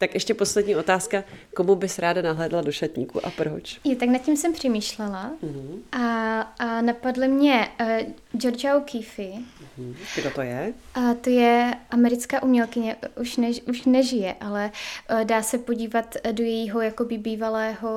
Tak 0.00 0.14
ještě 0.14 0.34
poslední 0.34 0.76
otázka. 0.76 1.24
Komu 1.54 1.74
bys 1.74 1.98
ráda 1.98 2.22
nahlédla 2.22 2.60
do 2.60 2.72
šatníku 2.72 3.26
a 3.26 3.30
proč? 3.30 3.80
Je, 3.84 3.96
tak 3.96 4.08
nad 4.08 4.18
tím 4.18 4.36
jsem 4.36 4.52
přemýšlela 4.52 5.32
mm-hmm. 5.42 5.78
a, 5.92 6.40
a 6.40 6.80
napadly 6.80 7.28
mě 7.28 7.68
uh, 7.80 7.86
Georgia 8.32 8.76
O'Keeffe. 8.76 9.22
Mm-hmm. 9.22 9.94
Kdo 10.16 10.30
to 10.30 10.40
je? 10.40 10.74
A 10.94 11.14
to 11.14 11.30
je 11.30 11.74
americká 11.90 12.42
umělkyně, 12.42 12.96
už, 13.20 13.36
ne, 13.36 13.50
už 13.68 13.84
nežije, 13.84 14.34
ale 14.40 14.70
uh, 15.10 15.24
dá 15.24 15.42
se 15.42 15.58
podívat 15.58 16.16
do 16.32 16.44
jejího 16.44 16.80
jakoby 16.80 17.18
bývalého 17.18 17.90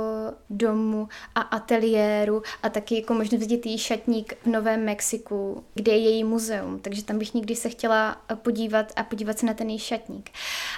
domu 0.49 1.07
a 1.35 1.41
ateliéru 1.41 2.43
a 2.63 2.69
taky 2.69 2.95
jako 2.95 3.13
možnost 3.13 3.39
vidět 3.39 3.65
její 3.65 3.77
šatník 3.77 4.33
v 4.43 4.47
Novém 4.47 4.85
Mexiku, 4.85 5.63
kde 5.73 5.91
je 5.91 5.99
její 5.99 6.23
muzeum, 6.23 6.79
takže 6.79 7.03
tam 7.03 7.19
bych 7.19 7.33
nikdy 7.33 7.55
se 7.55 7.69
chtěla 7.69 8.21
podívat 8.35 8.93
a 8.95 9.03
podívat 9.03 9.39
se 9.39 9.45
na 9.45 9.53
ten 9.53 9.69
její 9.69 9.79
šatník. 9.79 10.29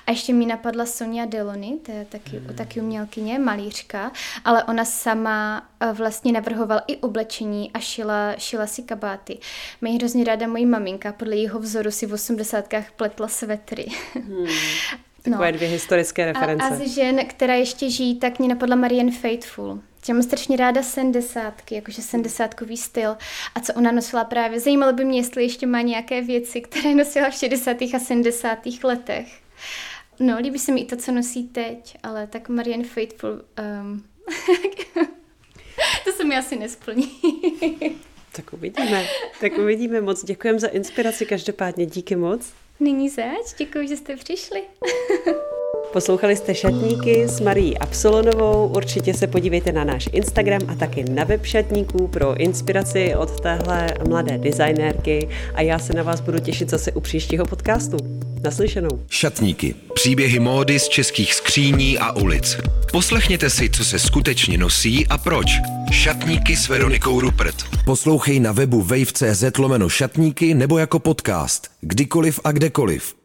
A 0.07 0.11
ještě 0.11 0.33
mi 0.33 0.45
napadla 0.45 0.85
Sonia 0.85 1.14
Sonia 1.15 1.25
Delony, 1.25 1.77
to 1.85 1.91
je 1.91 2.05
taky, 2.05 2.39
mm. 2.39 2.55
taky 2.55 2.81
umělkyně, 2.81 3.39
malířka, 3.39 4.11
ale 4.45 4.63
ona 4.63 4.85
sama 4.85 5.67
eh, 5.79 5.93
vlastně 5.93 6.31
navrhovala 6.31 6.83
i 6.87 6.97
oblečení 6.97 7.71
a 7.73 7.79
šila, 7.79 8.35
šila 8.37 8.67
si 8.67 8.83
kabáty. 8.83 9.37
Mě 9.81 9.91
hrozně 9.91 10.23
ráda 10.23 10.47
mojí 10.47 10.65
maminka, 10.65 11.13
podle 11.13 11.35
jejího 11.35 11.59
vzoru 11.59 11.91
si 11.91 12.05
v 12.05 12.13
osmdesátkách 12.13 12.91
pletla 12.91 13.27
svetry. 13.27 13.85
Hmm. 14.13 14.45
Takové 15.23 15.51
no. 15.51 15.57
dvě 15.57 15.69
historické 15.69 16.25
reference. 16.25 16.65
A, 16.65 16.67
a 16.67 16.75
z 16.75 16.87
žen, 16.87 17.25
která 17.25 17.53
ještě 17.53 17.89
žijí, 17.89 18.19
tak 18.19 18.39
mě 18.39 18.47
napadla 18.47 18.75
Marianne 18.75 19.11
Faithful. 19.11 19.79
Já 20.07 20.13
mám 20.13 20.23
strašně 20.23 20.57
ráda 20.57 20.83
sedmdesátky, 20.83 21.75
jakože 21.75 22.01
sedmdesátkový 22.01 22.77
styl. 22.77 23.17
A 23.55 23.59
co 23.59 23.73
ona 23.73 23.91
nosila 23.91 24.23
právě. 24.23 24.59
Zajímalo 24.59 24.93
by 24.93 25.05
mě, 25.05 25.19
jestli 25.19 25.43
ještě 25.43 25.67
má 25.67 25.81
nějaké 25.81 26.21
věci, 26.21 26.61
které 26.61 26.95
nosila 26.95 27.29
v 27.29 27.33
60. 27.33 27.77
a 27.81 27.99
70. 27.99 28.59
letech. 28.83 29.45
No, 30.19 30.37
líbí 30.39 30.59
se 30.59 30.71
mi 30.71 30.81
i 30.81 30.85
to, 30.85 30.95
co 30.95 31.11
nosí 31.11 31.47
teď, 31.47 31.97
ale 32.03 32.27
tak 32.27 32.49
Marianne 32.49 32.83
Faithful, 32.83 33.29
um, 33.81 34.03
to 36.03 36.11
se 36.11 36.23
mi 36.23 36.37
asi 36.37 36.55
nesplní. 36.55 37.11
tak 38.35 38.53
uvidíme, 38.53 39.05
tak 39.41 39.57
uvidíme. 39.57 40.01
Moc 40.01 40.23
děkujeme 40.25 40.59
za 40.59 40.67
inspiraci, 40.67 41.25
každopádně 41.25 41.85
díky 41.85 42.15
moc. 42.15 42.53
Nyní 42.79 43.09
zač, 43.09 43.53
děkuji, 43.57 43.87
že 43.87 43.97
jste 43.97 44.15
přišli. 44.15 44.63
Poslouchali 45.93 46.35
jste 46.35 46.55
Šatníky 46.55 47.23
s 47.27 47.39
Marí 47.39 47.77
Absolonovou. 47.77 48.67
Určitě 48.67 49.13
se 49.13 49.27
podívejte 49.27 49.71
na 49.71 49.83
náš 49.83 50.09
Instagram 50.11 50.61
a 50.67 50.75
taky 50.75 51.03
na 51.03 51.23
web 51.23 51.45
Šatníků 51.45 52.07
pro 52.07 52.39
inspiraci 52.39 53.15
od 53.15 53.39
téhle 53.39 53.93
mladé 54.09 54.37
designérky 54.37 55.29
a 55.53 55.61
já 55.61 55.79
se 55.79 55.93
na 55.93 56.03
vás 56.03 56.21
budu 56.21 56.39
těšit 56.39 56.69
zase 56.69 56.91
u 56.91 56.99
příštího 56.99 57.45
podcastu. 57.45 57.97
Naslyšenou. 58.43 58.99
Šatníky. 59.09 59.75
Příběhy 59.93 60.39
módy 60.39 60.79
z 60.79 60.89
českých 60.89 61.33
skříní 61.33 61.97
a 61.97 62.11
ulic. 62.11 62.57
Poslechněte 62.91 63.49
si, 63.49 63.69
co 63.69 63.85
se 63.85 63.99
skutečně 63.99 64.57
nosí 64.57 65.07
a 65.07 65.17
proč. 65.17 65.47
Šatníky 65.91 66.55
s 66.55 66.69
Veronikou 66.69 67.19
Rupert. 67.19 67.55
Poslouchej 67.85 68.39
na 68.39 68.51
webu 68.51 68.81
wave.cz 68.81 69.57
lomeno 69.57 69.89
šatníky 69.89 70.53
nebo 70.53 70.77
jako 70.77 70.99
podcast. 70.99 71.67
Kdykoliv 71.81 72.39
a 72.43 72.51
kdekoliv. 72.51 73.24